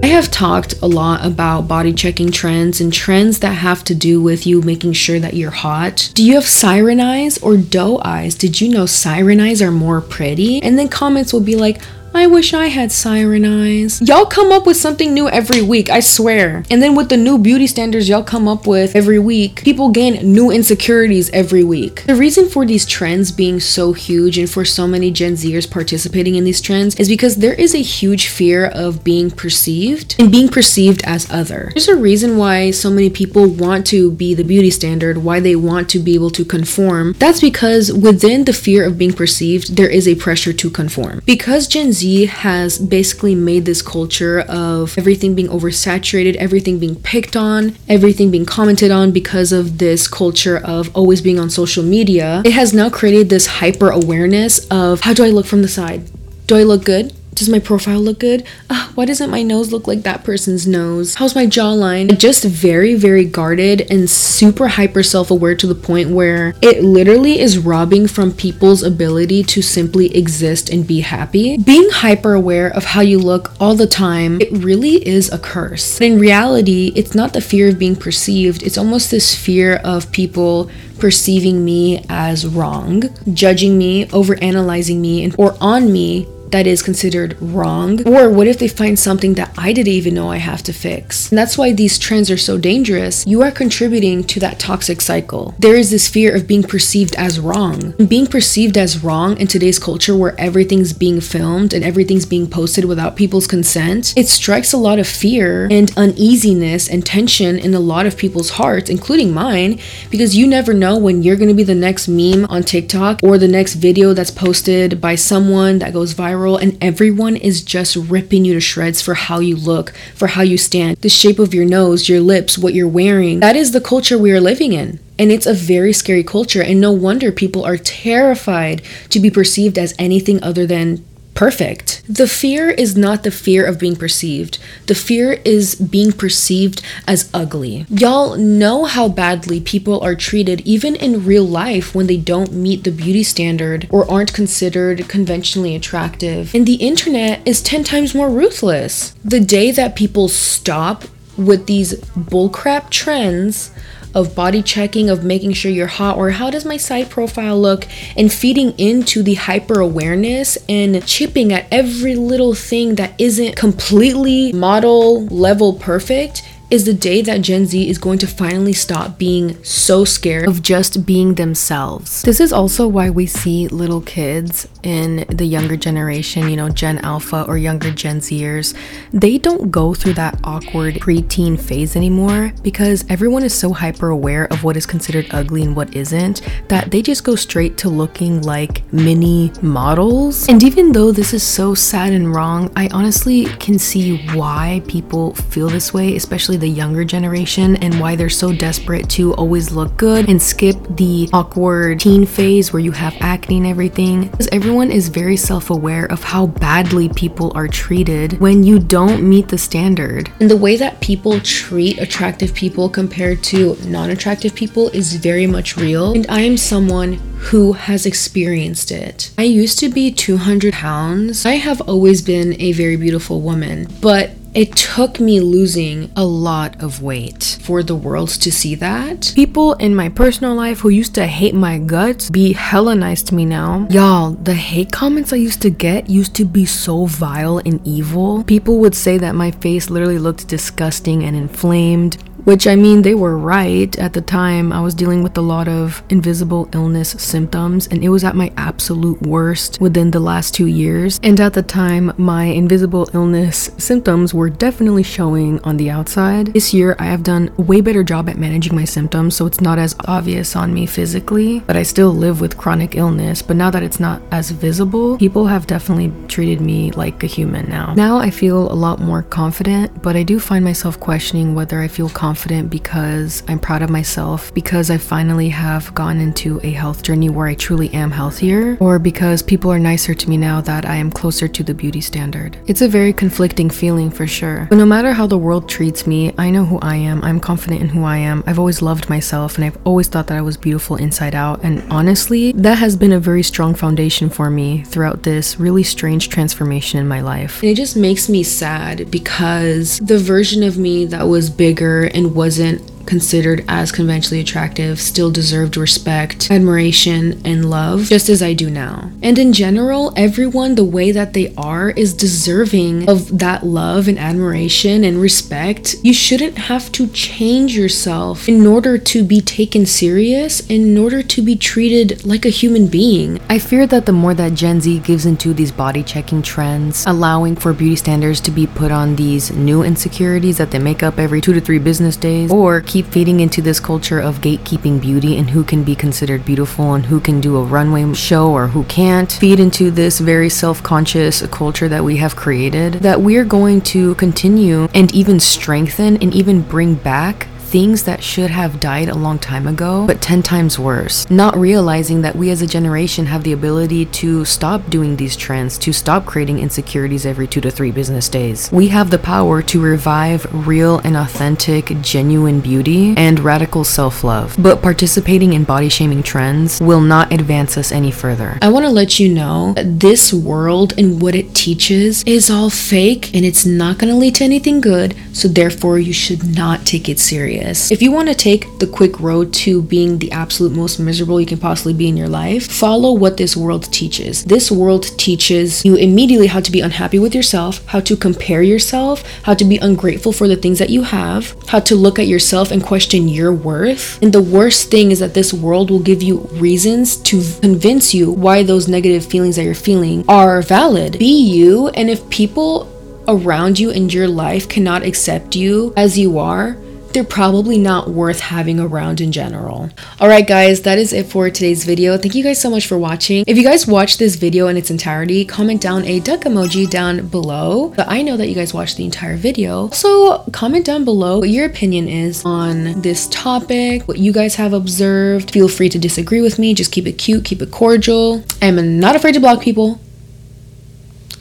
I 0.00 0.06
have 0.06 0.30
talked 0.30 0.80
a 0.80 0.86
lot 0.86 1.26
about 1.26 1.66
body 1.66 1.92
checking 1.92 2.30
trends 2.30 2.80
and 2.80 2.92
trends 2.92 3.40
that 3.40 3.54
have 3.54 3.82
to 3.84 3.94
do 3.94 4.22
with 4.22 4.46
you 4.46 4.62
making 4.62 4.92
sure 4.92 5.18
that 5.18 5.34
you're 5.34 5.50
hot. 5.50 6.10
Do 6.14 6.24
you 6.24 6.34
have 6.34 6.46
siren 6.46 7.00
eyes 7.00 7.36
or 7.38 7.56
doe 7.56 8.00
eyes? 8.04 8.36
Did 8.36 8.60
you 8.60 8.68
know 8.68 8.86
siren 8.86 9.40
eyes 9.40 9.60
are 9.60 9.72
more 9.72 10.00
pretty? 10.00 10.62
And 10.62 10.78
then 10.78 10.88
comments 10.88 11.32
will 11.32 11.40
be 11.40 11.56
like, 11.56 11.82
I 12.14 12.26
wish 12.26 12.54
I 12.54 12.66
had 12.66 12.90
siren 12.90 13.44
eyes. 13.44 14.00
Y'all 14.00 14.26
come 14.26 14.50
up 14.50 14.66
with 14.66 14.76
something 14.76 15.12
new 15.12 15.28
every 15.28 15.62
week, 15.62 15.90
I 15.90 16.00
swear. 16.00 16.64
And 16.70 16.82
then 16.82 16.94
with 16.94 17.10
the 17.10 17.16
new 17.16 17.38
beauty 17.38 17.66
standards 17.66 18.08
y'all 18.08 18.24
come 18.24 18.48
up 18.48 18.66
with 18.66 18.96
every 18.96 19.18
week, 19.18 19.62
people 19.62 19.90
gain 19.90 20.32
new 20.32 20.50
insecurities 20.50 21.30
every 21.30 21.62
week. 21.62 22.04
The 22.06 22.14
reason 22.14 22.48
for 22.48 22.64
these 22.66 22.86
trends 22.86 23.30
being 23.30 23.60
so 23.60 23.92
huge 23.92 24.38
and 24.38 24.48
for 24.48 24.64
so 24.64 24.86
many 24.86 25.10
Gen 25.10 25.34
Zers 25.34 25.70
participating 25.70 26.34
in 26.34 26.44
these 26.44 26.60
trends 26.60 26.94
is 26.96 27.08
because 27.08 27.36
there 27.36 27.54
is 27.54 27.74
a 27.74 27.82
huge 27.82 28.28
fear 28.28 28.66
of 28.66 29.04
being 29.04 29.30
perceived 29.30 30.16
and 30.18 30.32
being 30.32 30.48
perceived 30.48 31.02
as 31.04 31.30
other. 31.30 31.70
There's 31.74 31.88
a 31.88 31.96
reason 31.96 32.36
why 32.36 32.70
so 32.70 32.90
many 32.90 33.10
people 33.10 33.46
want 33.46 33.86
to 33.88 34.10
be 34.10 34.34
the 34.34 34.44
beauty 34.44 34.70
standard, 34.70 35.18
why 35.18 35.40
they 35.40 35.56
want 35.56 35.88
to 35.90 35.98
be 35.98 36.14
able 36.14 36.30
to 36.30 36.44
conform. 36.44 37.12
That's 37.18 37.40
because 37.40 37.92
within 37.92 38.44
the 38.44 38.52
fear 38.52 38.84
of 38.84 38.98
being 38.98 39.12
perceived, 39.12 39.76
there 39.76 39.90
is 39.90 40.08
a 40.08 40.14
pressure 40.14 40.52
to 40.52 40.70
conform. 40.70 41.22
Because 41.26 41.68
Gen 41.68 41.92
Z 41.92 41.97
has 42.02 42.78
basically 42.78 43.34
made 43.34 43.64
this 43.64 43.82
culture 43.82 44.40
of 44.40 44.96
everything 44.98 45.34
being 45.34 45.48
oversaturated, 45.48 46.36
everything 46.36 46.78
being 46.78 46.96
picked 46.96 47.36
on, 47.36 47.76
everything 47.88 48.30
being 48.30 48.46
commented 48.46 48.90
on 48.90 49.12
because 49.12 49.52
of 49.52 49.78
this 49.78 50.08
culture 50.08 50.58
of 50.58 50.94
always 50.96 51.20
being 51.20 51.38
on 51.38 51.50
social 51.50 51.84
media. 51.84 52.42
It 52.44 52.52
has 52.52 52.72
now 52.72 52.90
created 52.90 53.28
this 53.28 53.46
hyper 53.46 53.90
awareness 53.90 54.66
of 54.68 55.00
how 55.00 55.14
do 55.14 55.24
I 55.24 55.28
look 55.28 55.46
from 55.46 55.62
the 55.62 55.68
side? 55.68 56.10
Do 56.46 56.56
I 56.56 56.62
look 56.62 56.84
good? 56.84 57.12
Does 57.34 57.48
my 57.48 57.60
profile 57.60 58.00
look 58.00 58.18
good? 58.18 58.44
Uh, 58.68 58.90
why 58.94 59.04
doesn't 59.04 59.30
my 59.30 59.42
nose 59.42 59.70
look 59.70 59.86
like 59.86 60.02
that 60.02 60.24
person's 60.24 60.66
nose? 60.66 61.14
How's 61.14 61.36
my 61.36 61.46
jawline? 61.46 62.18
Just 62.18 62.44
very, 62.44 62.94
very 62.94 63.24
guarded 63.24 63.86
and 63.90 64.10
super 64.10 64.66
hyper 64.66 65.04
self 65.04 65.30
aware 65.30 65.54
to 65.54 65.66
the 65.66 65.74
point 65.74 66.10
where 66.10 66.54
it 66.60 66.82
literally 66.82 67.38
is 67.38 67.58
robbing 67.58 68.08
from 68.08 68.32
people's 68.32 68.82
ability 68.82 69.44
to 69.44 69.62
simply 69.62 70.16
exist 70.16 70.68
and 70.68 70.86
be 70.86 71.00
happy. 71.00 71.58
Being 71.58 71.88
hyper 71.90 72.34
aware 72.34 72.68
of 72.68 72.84
how 72.84 73.02
you 73.02 73.18
look 73.18 73.52
all 73.60 73.76
the 73.76 73.86
time, 73.86 74.40
it 74.40 74.50
really 74.50 75.06
is 75.06 75.30
a 75.30 75.38
curse. 75.38 75.98
But 75.98 76.06
in 76.06 76.18
reality, 76.18 76.92
it's 76.96 77.14
not 77.14 77.34
the 77.34 77.40
fear 77.40 77.68
of 77.68 77.78
being 77.78 77.94
perceived, 77.94 78.64
it's 78.64 78.78
almost 78.78 79.10
this 79.10 79.34
fear 79.34 79.76
of 79.84 80.10
people 80.10 80.70
perceiving 80.98 81.64
me 81.64 82.04
as 82.08 82.46
wrong, 82.46 83.04
judging 83.32 83.78
me, 83.78 84.10
over 84.10 84.34
analyzing 84.42 85.00
me, 85.00 85.22
and, 85.22 85.34
or 85.38 85.56
on 85.60 85.92
me 85.92 86.26
that 86.50 86.66
is 86.66 86.82
considered 86.82 87.36
wrong? 87.40 88.06
Or 88.06 88.30
what 88.30 88.46
if 88.46 88.58
they 88.58 88.68
find 88.68 88.98
something 88.98 89.34
that 89.34 89.54
I 89.58 89.72
didn't 89.72 89.92
even 89.92 90.14
know 90.14 90.30
I 90.30 90.38
have 90.38 90.62
to 90.64 90.72
fix? 90.72 91.30
And 91.30 91.38
that's 91.38 91.58
why 91.58 91.72
these 91.72 91.98
trends 91.98 92.30
are 92.30 92.36
so 92.36 92.58
dangerous. 92.58 93.26
You 93.26 93.42
are 93.42 93.50
contributing 93.50 94.24
to 94.24 94.40
that 94.40 94.58
toxic 94.58 95.00
cycle. 95.00 95.54
There 95.58 95.76
is 95.76 95.90
this 95.90 96.08
fear 96.08 96.34
of 96.34 96.46
being 96.46 96.62
perceived 96.62 97.14
as 97.16 97.38
wrong. 97.38 97.92
Being 98.06 98.26
perceived 98.26 98.76
as 98.78 99.02
wrong 99.02 99.36
in 99.38 99.46
today's 99.46 99.78
culture 99.78 100.16
where 100.16 100.38
everything's 100.40 100.92
being 100.92 101.20
filmed 101.20 101.72
and 101.72 101.84
everything's 101.84 102.26
being 102.26 102.48
posted 102.48 102.84
without 102.84 103.16
people's 103.16 103.46
consent, 103.46 104.14
it 104.16 104.28
strikes 104.28 104.72
a 104.72 104.78
lot 104.78 104.98
of 104.98 105.06
fear 105.06 105.68
and 105.70 105.96
uneasiness 105.96 106.88
and 106.88 107.04
tension 107.04 107.58
in 107.58 107.74
a 107.74 107.80
lot 107.80 108.06
of 108.06 108.16
people's 108.16 108.50
hearts, 108.50 108.88
including 108.88 109.32
mine, 109.32 109.78
because 110.10 110.36
you 110.36 110.46
never 110.46 110.72
know 110.72 110.96
when 110.98 111.22
you're 111.22 111.36
going 111.36 111.48
to 111.48 111.54
be 111.54 111.64
the 111.64 111.74
next 111.74 112.08
meme 112.08 112.46
on 112.46 112.62
TikTok 112.62 113.20
or 113.22 113.38
the 113.38 113.48
next 113.48 113.74
video 113.74 114.14
that's 114.14 114.30
posted 114.30 115.00
by 115.00 115.14
someone 115.14 115.78
that 115.80 115.92
goes 115.92 116.14
viral 116.14 116.37
and 116.46 116.78
everyone 116.82 117.36
is 117.36 117.62
just 117.62 117.96
ripping 117.96 118.44
you 118.44 118.54
to 118.54 118.60
shreds 118.60 119.02
for 119.02 119.14
how 119.14 119.40
you 119.40 119.56
look, 119.56 119.92
for 120.14 120.28
how 120.28 120.42
you 120.42 120.56
stand, 120.56 120.98
the 120.98 121.08
shape 121.08 121.38
of 121.38 121.52
your 121.52 121.64
nose, 121.64 122.08
your 122.08 122.20
lips, 122.20 122.56
what 122.56 122.74
you're 122.74 122.86
wearing. 122.86 123.40
That 123.40 123.56
is 123.56 123.72
the 123.72 123.80
culture 123.80 124.16
we 124.18 124.32
are 124.32 124.40
living 124.40 124.72
in. 124.72 125.00
And 125.18 125.32
it's 125.32 125.46
a 125.46 125.54
very 125.54 125.92
scary 125.92 126.22
culture, 126.22 126.62
and 126.62 126.80
no 126.80 126.92
wonder 126.92 127.32
people 127.32 127.64
are 127.64 127.76
terrified 127.76 128.82
to 129.10 129.18
be 129.18 129.30
perceived 129.30 129.76
as 129.76 129.94
anything 129.98 130.40
other 130.44 130.64
than 130.64 131.04
perfect. 131.38 132.02
The 132.08 132.26
fear 132.26 132.68
is 132.68 132.96
not 132.96 133.22
the 133.22 133.30
fear 133.30 133.64
of 133.64 133.78
being 133.78 133.94
perceived. 133.94 134.58
The 134.86 134.96
fear 134.96 135.34
is 135.44 135.76
being 135.76 136.10
perceived 136.10 136.82
as 137.06 137.30
ugly. 137.32 137.86
Y'all 137.88 138.36
know 138.36 138.86
how 138.86 139.08
badly 139.08 139.60
people 139.60 140.00
are 140.00 140.16
treated 140.16 140.60
even 140.62 140.96
in 140.96 141.24
real 141.24 141.44
life 141.44 141.94
when 141.94 142.08
they 142.08 142.16
don't 142.16 142.52
meet 142.52 142.82
the 142.82 142.90
beauty 142.90 143.22
standard 143.22 143.86
or 143.88 144.10
aren't 144.10 144.34
considered 144.34 145.08
conventionally 145.08 145.76
attractive. 145.76 146.52
And 146.56 146.66
the 146.66 146.74
internet 146.74 147.46
is 147.46 147.62
10 147.62 147.84
times 147.84 148.16
more 148.16 148.30
ruthless. 148.30 149.14
The 149.24 149.38
day 149.38 149.70
that 149.70 149.94
people 149.94 150.26
stop 150.26 151.04
with 151.36 151.66
these 151.66 151.94
bullcrap 152.16 152.90
trends 152.90 153.70
of 154.14 154.34
body 154.34 154.62
checking, 154.62 155.10
of 155.10 155.24
making 155.24 155.52
sure 155.52 155.70
you're 155.70 155.86
hot, 155.86 156.16
or 156.16 156.30
how 156.30 156.50
does 156.50 156.64
my 156.64 156.76
side 156.76 157.10
profile 157.10 157.60
look, 157.60 157.86
and 158.16 158.32
feeding 158.32 158.70
into 158.78 159.22
the 159.22 159.34
hyper 159.34 159.80
awareness 159.80 160.58
and 160.68 161.04
chipping 161.06 161.52
at 161.52 161.66
every 161.70 162.16
little 162.16 162.54
thing 162.54 162.94
that 162.96 163.18
isn't 163.18 163.56
completely 163.56 164.52
model 164.52 165.26
level 165.26 165.74
perfect 165.74 166.42
is 166.70 166.84
the 166.84 166.92
day 166.92 167.22
that 167.22 167.40
Gen 167.40 167.64
Z 167.64 167.88
is 167.88 167.96
going 167.96 168.18
to 168.18 168.26
finally 168.26 168.74
stop 168.74 169.18
being 169.18 169.62
so 169.64 170.04
scared 170.04 170.46
of 170.48 170.62
just 170.62 171.06
being 171.06 171.34
themselves. 171.34 172.22
This 172.22 172.40
is 172.40 172.52
also 172.52 172.86
why 172.86 173.08
we 173.08 173.24
see 173.24 173.68
little 173.68 174.02
kids 174.02 174.68
in 174.88 175.26
the 175.28 175.44
younger 175.44 175.76
generation, 175.76 176.48
you 176.48 176.56
know, 176.56 176.70
Gen 176.70 176.98
Alpha 176.98 177.44
or 177.46 177.58
younger 177.58 177.90
Gen 177.90 178.20
Zers, 178.20 178.74
they 179.12 179.36
don't 179.36 179.70
go 179.70 179.92
through 179.92 180.14
that 180.14 180.40
awkward 180.42 180.94
preteen 180.94 181.60
phase 181.60 181.94
anymore 181.94 182.52
because 182.62 183.04
everyone 183.10 183.44
is 183.44 183.54
so 183.54 183.72
hyper 183.74 184.08
aware 184.08 184.46
of 184.46 184.64
what 184.64 184.76
is 184.78 184.86
considered 184.86 185.26
ugly 185.30 185.62
and 185.62 185.76
what 185.76 185.94
isn't 185.94 186.40
that 186.68 186.90
they 186.90 187.02
just 187.02 187.22
go 187.22 187.36
straight 187.36 187.76
to 187.76 187.90
looking 187.90 188.40
like 188.42 188.90
mini 188.92 189.52
models. 189.60 190.48
And 190.48 190.62
even 190.62 190.92
though 190.92 191.12
this 191.12 191.34
is 191.34 191.42
so 191.42 191.74
sad 191.74 192.14
and 192.14 192.34
wrong, 192.34 192.72
I 192.74 192.88
honestly 192.92 193.44
can 193.56 193.78
see 193.78 194.26
why 194.32 194.82
people 194.88 195.34
feel 195.34 195.68
this 195.68 195.92
way, 195.92 196.16
especially 196.16 196.56
the 196.56 196.68
younger 196.68 197.04
generation, 197.04 197.76
and 197.76 198.00
why 198.00 198.16
they're 198.16 198.30
so 198.30 198.54
desperate 198.54 199.10
to 199.10 199.34
always 199.34 199.70
look 199.70 199.94
good 199.98 200.30
and 200.30 200.40
skip 200.40 200.76
the 200.96 201.28
awkward 201.34 202.00
teen 202.00 202.24
phase 202.24 202.72
where 202.72 202.80
you 202.80 202.92
have 202.92 203.14
acne 203.20 203.58
and 203.58 203.66
everything. 203.66 204.28
Because 204.28 204.48
everyone 204.52 204.77
is 204.92 205.08
very 205.08 205.36
self 205.36 205.70
aware 205.70 206.06
of 206.06 206.22
how 206.22 206.46
badly 206.46 207.08
people 207.08 207.50
are 207.54 207.66
treated 207.66 208.38
when 208.40 208.62
you 208.62 208.78
don't 208.78 209.28
meet 209.28 209.48
the 209.48 209.58
standard. 209.58 210.30
And 210.40 210.48
the 210.48 210.56
way 210.56 210.76
that 210.76 211.00
people 211.00 211.40
treat 211.40 211.98
attractive 211.98 212.54
people 212.54 212.88
compared 212.88 213.42
to 213.44 213.76
non 213.84 214.10
attractive 214.10 214.54
people 214.54 214.88
is 214.90 215.14
very 215.14 215.46
much 215.46 215.76
real. 215.76 216.14
And 216.14 216.26
I 216.28 216.42
am 216.42 216.56
someone 216.56 217.14
who 217.50 217.72
has 217.72 218.06
experienced 218.06 218.90
it. 218.90 219.32
I 219.36 219.42
used 219.42 219.78
to 219.80 219.88
be 219.88 220.12
200 220.12 220.74
pounds. 220.74 221.44
I 221.44 221.56
have 221.56 221.80
always 221.82 222.22
been 222.22 222.60
a 222.60 222.72
very 222.72 222.96
beautiful 222.96 223.40
woman, 223.40 223.88
but 224.00 224.30
it 224.58 224.74
took 224.74 225.20
me 225.20 225.38
losing 225.38 226.10
a 226.16 226.24
lot 226.24 226.82
of 226.82 227.00
weight 227.00 227.58
for 227.62 227.80
the 227.84 227.94
world 227.94 228.28
to 228.28 228.50
see 228.50 228.74
that. 228.74 229.30
People 229.36 229.74
in 229.74 229.94
my 229.94 230.08
personal 230.08 230.52
life 230.52 230.80
who 230.80 230.88
used 230.88 231.14
to 231.14 231.28
hate 231.28 231.54
my 231.54 231.78
guts 231.78 232.28
be 232.28 232.54
hella 232.54 232.96
nice 232.96 233.22
to 233.22 233.36
me 233.36 233.44
now. 233.44 233.86
Y'all, 233.88 234.32
the 234.32 234.54
hate 234.54 234.90
comments 234.90 235.32
I 235.32 235.36
used 235.36 235.62
to 235.62 235.70
get 235.70 236.10
used 236.10 236.34
to 236.34 236.44
be 236.44 236.64
so 236.64 237.06
vile 237.06 237.58
and 237.58 237.80
evil. 237.86 238.42
People 238.42 238.80
would 238.80 238.96
say 238.96 239.16
that 239.18 239.36
my 239.36 239.52
face 239.52 239.90
literally 239.90 240.18
looked 240.18 240.48
disgusting 240.48 241.22
and 241.22 241.36
inflamed. 241.36 242.16
Which 242.48 242.66
I 242.66 242.76
mean, 242.76 243.02
they 243.02 243.14
were 243.14 243.36
right. 243.36 243.94
At 243.98 244.14
the 244.14 244.22
time, 244.22 244.72
I 244.72 244.80
was 244.80 244.94
dealing 244.94 245.22
with 245.22 245.36
a 245.36 245.42
lot 245.42 245.68
of 245.68 246.02
invisible 246.08 246.66
illness 246.72 247.10
symptoms, 247.10 247.86
and 247.88 248.02
it 248.02 248.08
was 248.08 248.24
at 248.24 248.34
my 248.34 248.50
absolute 248.56 249.20
worst 249.20 249.78
within 249.82 250.12
the 250.12 250.18
last 250.18 250.54
two 250.54 250.64
years. 250.64 251.20
And 251.22 251.38
at 251.40 251.52
the 251.52 251.62
time, 251.62 252.10
my 252.16 252.44
invisible 252.44 253.10
illness 253.12 253.70
symptoms 253.76 254.32
were 254.32 254.48
definitely 254.48 255.02
showing 255.02 255.60
on 255.62 255.76
the 255.76 255.90
outside. 255.90 256.54
This 256.54 256.72
year, 256.72 256.96
I 256.98 257.04
have 257.04 257.22
done 257.22 257.50
a 257.58 257.60
way 257.60 257.82
better 257.82 258.02
job 258.02 258.30
at 258.30 258.38
managing 258.38 258.74
my 258.74 258.86
symptoms, 258.86 259.36
so 259.36 259.44
it's 259.44 259.60
not 259.60 259.78
as 259.78 259.94
obvious 260.06 260.56
on 260.56 260.72
me 260.72 260.86
physically, 260.86 261.60
but 261.66 261.76
I 261.76 261.82
still 261.82 262.14
live 262.14 262.40
with 262.40 262.56
chronic 262.56 262.96
illness. 262.96 263.42
But 263.42 263.56
now 263.56 263.70
that 263.72 263.82
it's 263.82 264.00
not 264.00 264.22
as 264.30 264.52
visible, 264.52 265.18
people 265.18 265.48
have 265.48 265.66
definitely 265.66 266.14
treated 266.28 266.62
me 266.62 266.92
like 266.92 267.22
a 267.22 267.26
human 267.26 267.68
now. 267.68 267.92
Now 267.92 268.16
I 268.16 268.30
feel 268.30 268.72
a 268.72 268.78
lot 268.86 269.00
more 269.00 269.22
confident, 269.22 270.00
but 270.00 270.16
I 270.16 270.22
do 270.22 270.40
find 270.40 270.64
myself 270.64 270.98
questioning 270.98 271.54
whether 271.54 271.82
I 271.82 271.88
feel 271.88 272.08
confident 272.08 272.37
confident 272.38 272.70
because 272.70 273.42
I'm 273.48 273.58
proud 273.58 273.82
of 273.82 273.90
myself, 273.90 274.54
because 274.54 274.90
I 274.90 274.98
finally 274.98 275.48
have 275.48 275.92
gone 275.92 276.20
into 276.20 276.60
a 276.62 276.70
health 276.70 277.02
journey 277.02 277.28
where 277.28 277.48
I 277.48 277.54
truly 277.54 277.92
am 277.92 278.12
healthier, 278.12 278.76
or 278.78 279.00
because 279.00 279.42
people 279.42 279.72
are 279.72 279.78
nicer 279.80 280.14
to 280.14 280.30
me 280.30 280.36
now 280.36 280.60
that 280.60 280.84
I 280.84 280.94
am 280.94 281.10
closer 281.10 281.48
to 281.48 281.64
the 281.64 281.74
beauty 281.74 282.00
standard. 282.00 282.56
It's 282.68 282.80
a 282.80 282.86
very 282.86 283.12
conflicting 283.12 283.70
feeling 283.70 284.08
for 284.08 284.28
sure. 284.28 284.68
But 284.70 284.78
no 284.78 284.86
matter 284.86 285.12
how 285.12 285.26
the 285.26 285.36
world 285.36 285.68
treats 285.68 286.06
me, 286.06 286.32
I 286.38 286.50
know 286.50 286.64
who 286.64 286.78
I 286.78 286.94
am. 286.94 287.24
I'm 287.24 287.40
confident 287.40 287.80
in 287.80 287.88
who 287.88 288.04
I 288.04 288.18
am. 288.18 288.44
I've 288.46 288.60
always 288.60 288.82
loved 288.82 289.08
myself 289.08 289.56
and 289.56 289.64
I've 289.64 289.78
always 289.84 290.06
thought 290.06 290.28
that 290.28 290.38
I 290.38 290.42
was 290.42 290.56
beautiful 290.56 290.94
inside 290.94 291.34
out. 291.34 291.64
And 291.64 291.82
honestly, 291.90 292.52
that 292.52 292.78
has 292.78 292.94
been 292.94 293.12
a 293.12 293.18
very 293.18 293.42
strong 293.42 293.74
foundation 293.74 294.30
for 294.30 294.48
me 294.48 294.84
throughout 294.84 295.24
this 295.24 295.58
really 295.58 295.82
strange 295.82 296.28
transformation 296.28 297.00
in 297.00 297.08
my 297.08 297.20
life. 297.20 297.62
And 297.62 297.72
it 297.72 297.74
just 297.76 297.96
makes 297.96 298.28
me 298.28 298.44
sad 298.44 299.10
because 299.10 299.98
the 299.98 300.18
version 300.18 300.62
of 300.62 300.78
me 300.78 301.04
that 301.06 301.26
was 301.26 301.50
bigger 301.50 302.04
and 302.04 302.27
wasn't 302.28 302.97
considered 303.08 303.64
as 303.66 303.90
conventionally 303.90 304.40
attractive 304.40 305.00
still 305.00 305.30
deserved 305.30 305.76
respect, 305.76 306.50
admiration, 306.50 307.40
and 307.44 307.70
love, 307.70 308.04
just 308.04 308.28
as 308.28 308.42
I 308.42 308.52
do 308.52 308.68
now. 308.68 309.10
And 309.22 309.38
in 309.38 309.52
general, 309.54 310.12
everyone, 310.14 310.74
the 310.74 310.84
way 310.84 311.10
that 311.10 311.32
they 311.32 311.54
are, 311.56 311.90
is 311.90 312.12
deserving 312.12 313.08
of 313.08 313.38
that 313.38 313.64
love 313.64 314.06
and 314.08 314.18
admiration 314.18 315.04
and 315.04 315.20
respect. 315.20 315.96
You 316.02 316.12
shouldn't 316.12 316.58
have 316.58 316.92
to 316.92 317.06
change 317.08 317.74
yourself 317.74 318.48
in 318.48 318.66
order 318.66 318.98
to 318.98 319.24
be 319.24 319.40
taken 319.40 319.86
serious, 319.86 320.60
in 320.68 320.98
order 320.98 321.22
to 321.22 321.42
be 321.42 321.56
treated 321.56 322.24
like 322.26 322.44
a 322.44 322.50
human 322.50 322.88
being. 322.88 323.40
I 323.48 323.58
fear 323.58 323.86
that 323.86 324.04
the 324.04 324.12
more 324.12 324.34
that 324.34 324.52
Gen 324.52 324.80
Z 324.80 324.98
gives 325.00 325.24
into 325.24 325.54
these 325.54 325.72
body 325.72 326.02
checking 326.02 326.42
trends, 326.42 327.06
allowing 327.06 327.56
for 327.56 327.72
beauty 327.72 327.96
standards 327.96 328.40
to 328.42 328.50
be 328.50 328.66
put 328.66 328.92
on 328.92 329.16
these 329.16 329.50
new 329.52 329.82
insecurities 329.82 330.58
that 330.58 330.70
they 330.70 330.78
make 330.78 331.02
up 331.02 331.18
every 331.18 331.40
two 331.40 331.54
to 331.54 331.60
three 331.60 331.78
business 331.78 332.16
days, 332.16 332.50
or 332.50 332.82
keep 332.82 332.97
feeding 333.02 333.40
into 333.40 333.62
this 333.62 333.80
culture 333.80 334.18
of 334.20 334.40
gatekeeping 334.40 335.00
beauty 335.00 335.36
and 335.36 335.50
who 335.50 335.64
can 335.64 335.84
be 335.84 335.94
considered 335.94 336.44
beautiful 336.44 336.94
and 336.94 337.06
who 337.06 337.20
can 337.20 337.40
do 337.40 337.56
a 337.56 337.64
runway 337.64 338.12
show 338.14 338.50
or 338.50 338.68
who 338.68 338.84
can't, 338.84 339.32
feed 339.32 339.60
into 339.60 339.90
this 339.90 340.18
very 340.18 340.48
self 340.48 340.82
conscious 340.82 341.46
culture 341.48 341.88
that 341.88 342.04
we 342.04 342.16
have 342.16 342.36
created, 342.36 342.94
that 342.94 343.20
we're 343.20 343.44
going 343.44 343.80
to 343.80 344.14
continue 344.14 344.88
and 344.94 345.12
even 345.14 345.40
strengthen 345.40 346.16
and 346.22 346.34
even 346.34 346.62
bring 346.62 346.94
back 346.94 347.48
things 347.68 348.04
that 348.04 348.22
should 348.22 348.50
have 348.50 348.80
died 348.80 349.10
a 349.10 349.14
long 349.14 349.38
time 349.38 349.66
ago, 349.66 350.06
but 350.06 350.22
10 350.22 350.42
times 350.42 350.78
worse. 350.78 351.28
Not 351.30 351.54
realizing 351.56 352.22
that 352.22 352.34
we 352.34 352.50
as 352.50 352.62
a 352.62 352.66
generation 352.66 353.26
have 353.26 353.44
the 353.44 353.52
ability 353.52 354.06
to 354.06 354.46
stop 354.46 354.88
doing 354.88 355.16
these 355.16 355.36
trends, 355.36 355.76
to 355.78 355.92
stop 355.92 356.24
creating 356.24 356.60
insecurities 356.60 357.26
every 357.26 357.46
two 357.46 357.60
to 357.60 357.70
three 357.70 357.90
business 357.90 358.28
days. 358.30 358.70
We 358.72 358.88
have 358.88 359.10
the 359.10 359.18
power 359.18 359.60
to 359.62 359.82
revive 359.82 360.46
real 360.66 361.00
and 361.00 361.14
authentic, 361.14 362.00
genuine 362.00 362.60
beauty 362.60 363.14
and 363.18 363.38
radical 363.40 363.84
self 363.84 364.24
love. 364.24 364.56
But 364.58 364.80
participating 364.80 365.52
in 365.52 365.64
body 365.64 365.90
shaming 365.90 366.22
trends 366.22 366.80
will 366.80 367.02
not 367.02 367.32
advance 367.32 367.76
us 367.76 367.92
any 367.92 368.10
further. 368.10 368.58
I 368.62 368.70
want 368.70 368.86
to 368.86 368.90
let 368.90 369.20
you 369.20 369.28
know 369.28 369.74
that 369.74 370.00
this 370.00 370.32
world 370.32 370.94
and 370.96 371.20
what 371.20 371.34
it 371.34 371.54
teaches 371.54 372.22
is 372.24 372.48
all 372.50 372.70
fake 372.70 373.34
and 373.34 373.44
it's 373.44 373.66
not 373.66 373.98
going 373.98 374.10
to 374.10 374.18
lead 374.18 374.36
to 374.36 374.44
anything 374.44 374.80
good, 374.80 375.14
so 375.34 375.48
therefore 375.48 375.98
you 375.98 376.14
should 376.14 376.56
not 376.56 376.86
take 376.86 377.10
it 377.10 377.18
serious 377.18 377.57
serious. 377.58 377.90
If 377.90 378.02
you 378.02 378.12
want 378.12 378.28
to 378.28 378.34
take 378.34 378.78
the 378.78 378.86
quick 378.86 379.20
road 379.20 379.52
to 379.64 379.82
being 379.82 380.18
the 380.18 380.30
absolute 380.32 380.72
most 380.72 380.98
miserable 380.98 381.40
you 381.40 381.46
can 381.46 381.58
possibly 381.58 381.92
be 381.92 382.08
in 382.08 382.16
your 382.16 382.28
life, 382.28 382.70
follow 382.70 383.12
what 383.12 383.36
this 383.36 383.56
world 383.56 383.92
teaches. 383.92 384.44
This 384.44 384.70
world 384.70 385.04
teaches 385.18 385.84
you 385.84 385.96
immediately 385.96 386.46
how 386.46 386.60
to 386.60 386.72
be 386.72 386.80
unhappy 386.80 387.18
with 387.18 387.34
yourself, 387.34 387.84
how 387.86 388.00
to 388.00 388.16
compare 388.16 388.62
yourself, 388.62 389.22
how 389.42 389.54
to 389.54 389.64
be 389.64 389.78
ungrateful 389.78 390.32
for 390.32 390.48
the 390.48 390.56
things 390.56 390.78
that 390.78 390.90
you 390.90 391.02
have, 391.02 391.56
how 391.68 391.80
to 391.80 391.94
look 391.94 392.18
at 392.18 392.26
yourself 392.26 392.70
and 392.70 392.82
question 392.82 393.28
your 393.28 393.52
worth. 393.52 394.20
And 394.22 394.32
the 394.32 394.42
worst 394.42 394.90
thing 394.90 395.10
is 395.10 395.18
that 395.18 395.34
this 395.34 395.52
world 395.52 395.90
will 395.90 396.00
give 396.00 396.22
you 396.22 396.38
reasons 396.52 397.16
to 397.16 397.42
convince 397.60 398.14
you 398.14 398.30
why 398.30 398.62
those 398.62 398.88
negative 398.88 399.24
feelings 399.24 399.56
that 399.56 399.64
you're 399.64 399.74
feeling 399.74 400.24
are 400.28 400.62
valid. 400.62 401.18
Be 401.18 401.42
you, 401.42 401.88
and 401.88 402.10
if 402.10 402.28
people 402.30 402.88
around 403.28 403.78
you 403.78 403.90
in 403.90 404.08
your 404.08 404.26
life 404.26 404.68
cannot 404.68 405.02
accept 405.02 405.54
you 405.54 405.92
as 405.96 406.18
you 406.18 406.38
are, 406.38 406.78
they're 407.12 407.24
probably 407.24 407.78
not 407.78 408.10
worth 408.10 408.40
having 408.40 408.78
around 408.80 409.20
in 409.20 409.32
general. 409.32 409.90
Alright 410.20 410.46
guys, 410.46 410.82
that 410.82 410.98
is 410.98 411.12
it 411.12 411.26
for 411.26 411.50
today's 411.50 411.84
video. 411.84 412.16
Thank 412.16 412.34
you 412.34 412.42
guys 412.42 412.60
so 412.60 412.70
much 412.70 412.86
for 412.86 412.98
watching. 412.98 413.44
If 413.46 413.56
you 413.56 413.64
guys 413.64 413.86
watched 413.86 414.18
this 414.18 414.36
video 414.36 414.68
in 414.68 414.76
its 414.76 414.90
entirety, 414.90 415.44
comment 415.44 415.80
down 415.80 416.04
a 416.04 416.20
duck 416.20 416.40
emoji 416.40 416.88
down 416.88 417.28
below. 417.28 417.92
But 417.96 418.08
I 418.08 418.22
know 418.22 418.36
that 418.36 418.48
you 418.48 418.54
guys 418.54 418.74
watched 418.74 418.96
the 418.96 419.04
entire 419.04 419.36
video. 419.36 419.88
So 419.90 420.44
comment 420.52 420.84
down 420.84 421.04
below 421.04 421.40
what 421.40 421.50
your 421.50 421.66
opinion 421.66 422.08
is 422.08 422.44
on 422.44 423.00
this 423.00 423.28
topic, 423.28 424.06
what 424.06 424.18
you 424.18 424.32
guys 424.32 424.54
have 424.56 424.72
observed. 424.72 425.50
Feel 425.50 425.68
free 425.68 425.88
to 425.88 425.98
disagree 425.98 426.40
with 426.40 426.58
me. 426.58 426.74
Just 426.74 426.92
keep 426.92 427.06
it 427.06 427.12
cute, 427.12 427.44
keep 427.44 427.62
it 427.62 427.70
cordial. 427.70 428.44
I'm 428.60 429.00
not 429.00 429.16
afraid 429.16 429.32
to 429.34 429.40
block 429.40 429.62
people. 429.62 430.00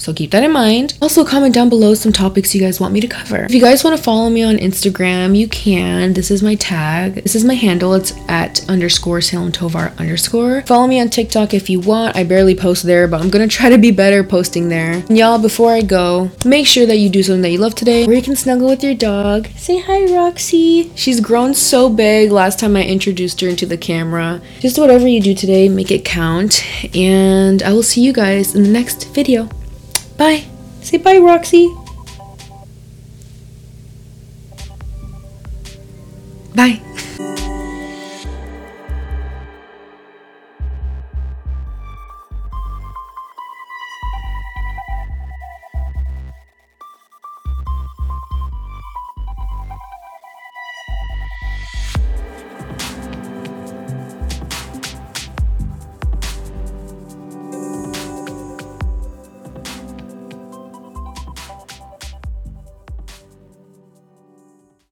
So 0.08 0.14
keep 0.14 0.32
that 0.32 0.42
in 0.42 0.54
mind. 0.54 0.98
Also, 1.02 1.26
comment 1.26 1.54
down 1.54 1.68
below 1.68 1.94
some 1.94 2.14
topics 2.14 2.56
you 2.56 2.62
guys 2.62 2.80
want 2.80 2.94
me 2.94 3.02
to 3.02 3.10
cover. 3.10 3.44
If 3.44 3.54
you 3.54 3.60
guys 3.60 3.84
want 3.84 3.98
to 3.98 4.02
follow 4.02 4.30
me 4.30 4.42
on 4.42 4.56
Instagram, 4.56 5.38
you 5.38 5.50
can. 5.50 6.14
This 6.14 6.32
is 6.32 6.42
my 6.42 6.56
tag. 6.56 7.16
This 7.16 7.36
is 7.36 7.44
my 7.44 7.56
handle. 7.56 7.94
It's 7.94 8.14
at 8.30 8.64
underscore 8.70 9.20
Salem 9.20 9.52
Tovar 9.52 9.92
underscore. 9.98 10.62
Follow 10.62 10.88
me 10.88 11.02
on 11.02 11.10
TikTok 11.10 11.54
if 11.54 11.70
you 11.70 11.82
want. 11.82 12.16
I 12.16 12.24
barely 12.24 12.56
post 12.56 12.84
there, 12.84 13.06
but 13.10 13.20
I'm 13.20 13.30
gonna 13.30 13.50
try 13.50 13.68
to 13.68 13.78
be 13.78 13.92
better 13.92 14.24
posting 14.24 14.70
there. 14.70 15.04
Y'all, 15.10 15.40
before 15.40 15.74
I 15.74 15.82
go, 15.82 16.32
make 16.46 16.68
sure 16.68 16.86
that 16.86 17.00
you 17.00 17.10
do 17.10 17.22
something 17.22 17.42
that 17.42 17.52
you 17.52 17.58
love 17.58 17.76
today, 17.76 18.08
where 18.08 18.16
you 18.16 18.24
can 18.24 18.38
snuggle 18.38 18.70
with 18.70 18.86
your 18.86 18.96
dog. 18.96 19.50
Say 19.58 19.82
hi, 19.82 20.06
Roxy. 20.06 20.90
She's 20.96 21.20
grown 21.20 21.54
so 21.54 21.90
big 21.90 22.32
last 22.32 22.60
time 22.60 22.78
I 22.78 22.86
introduced 22.86 23.42
her 23.42 23.50
into 23.50 23.66
the 23.66 23.78
camera. 23.78 24.40
Just 24.62 24.80
whatever 24.80 25.06
you 25.06 25.20
do 25.20 25.36
today, 25.36 25.68
make 25.68 25.92
it 25.92 26.06
count. 26.06 26.64
And 26.96 27.62
I 27.62 27.74
will 27.74 27.84
see 27.84 28.00
you 28.00 28.14
guys 28.14 28.56
in 28.56 28.64
the 28.64 28.70
next 28.70 29.14
video. 29.14 29.50
Bye. 30.18 30.46
Say 30.82 30.98
bye, 30.98 31.18
Roxy. 31.20 31.74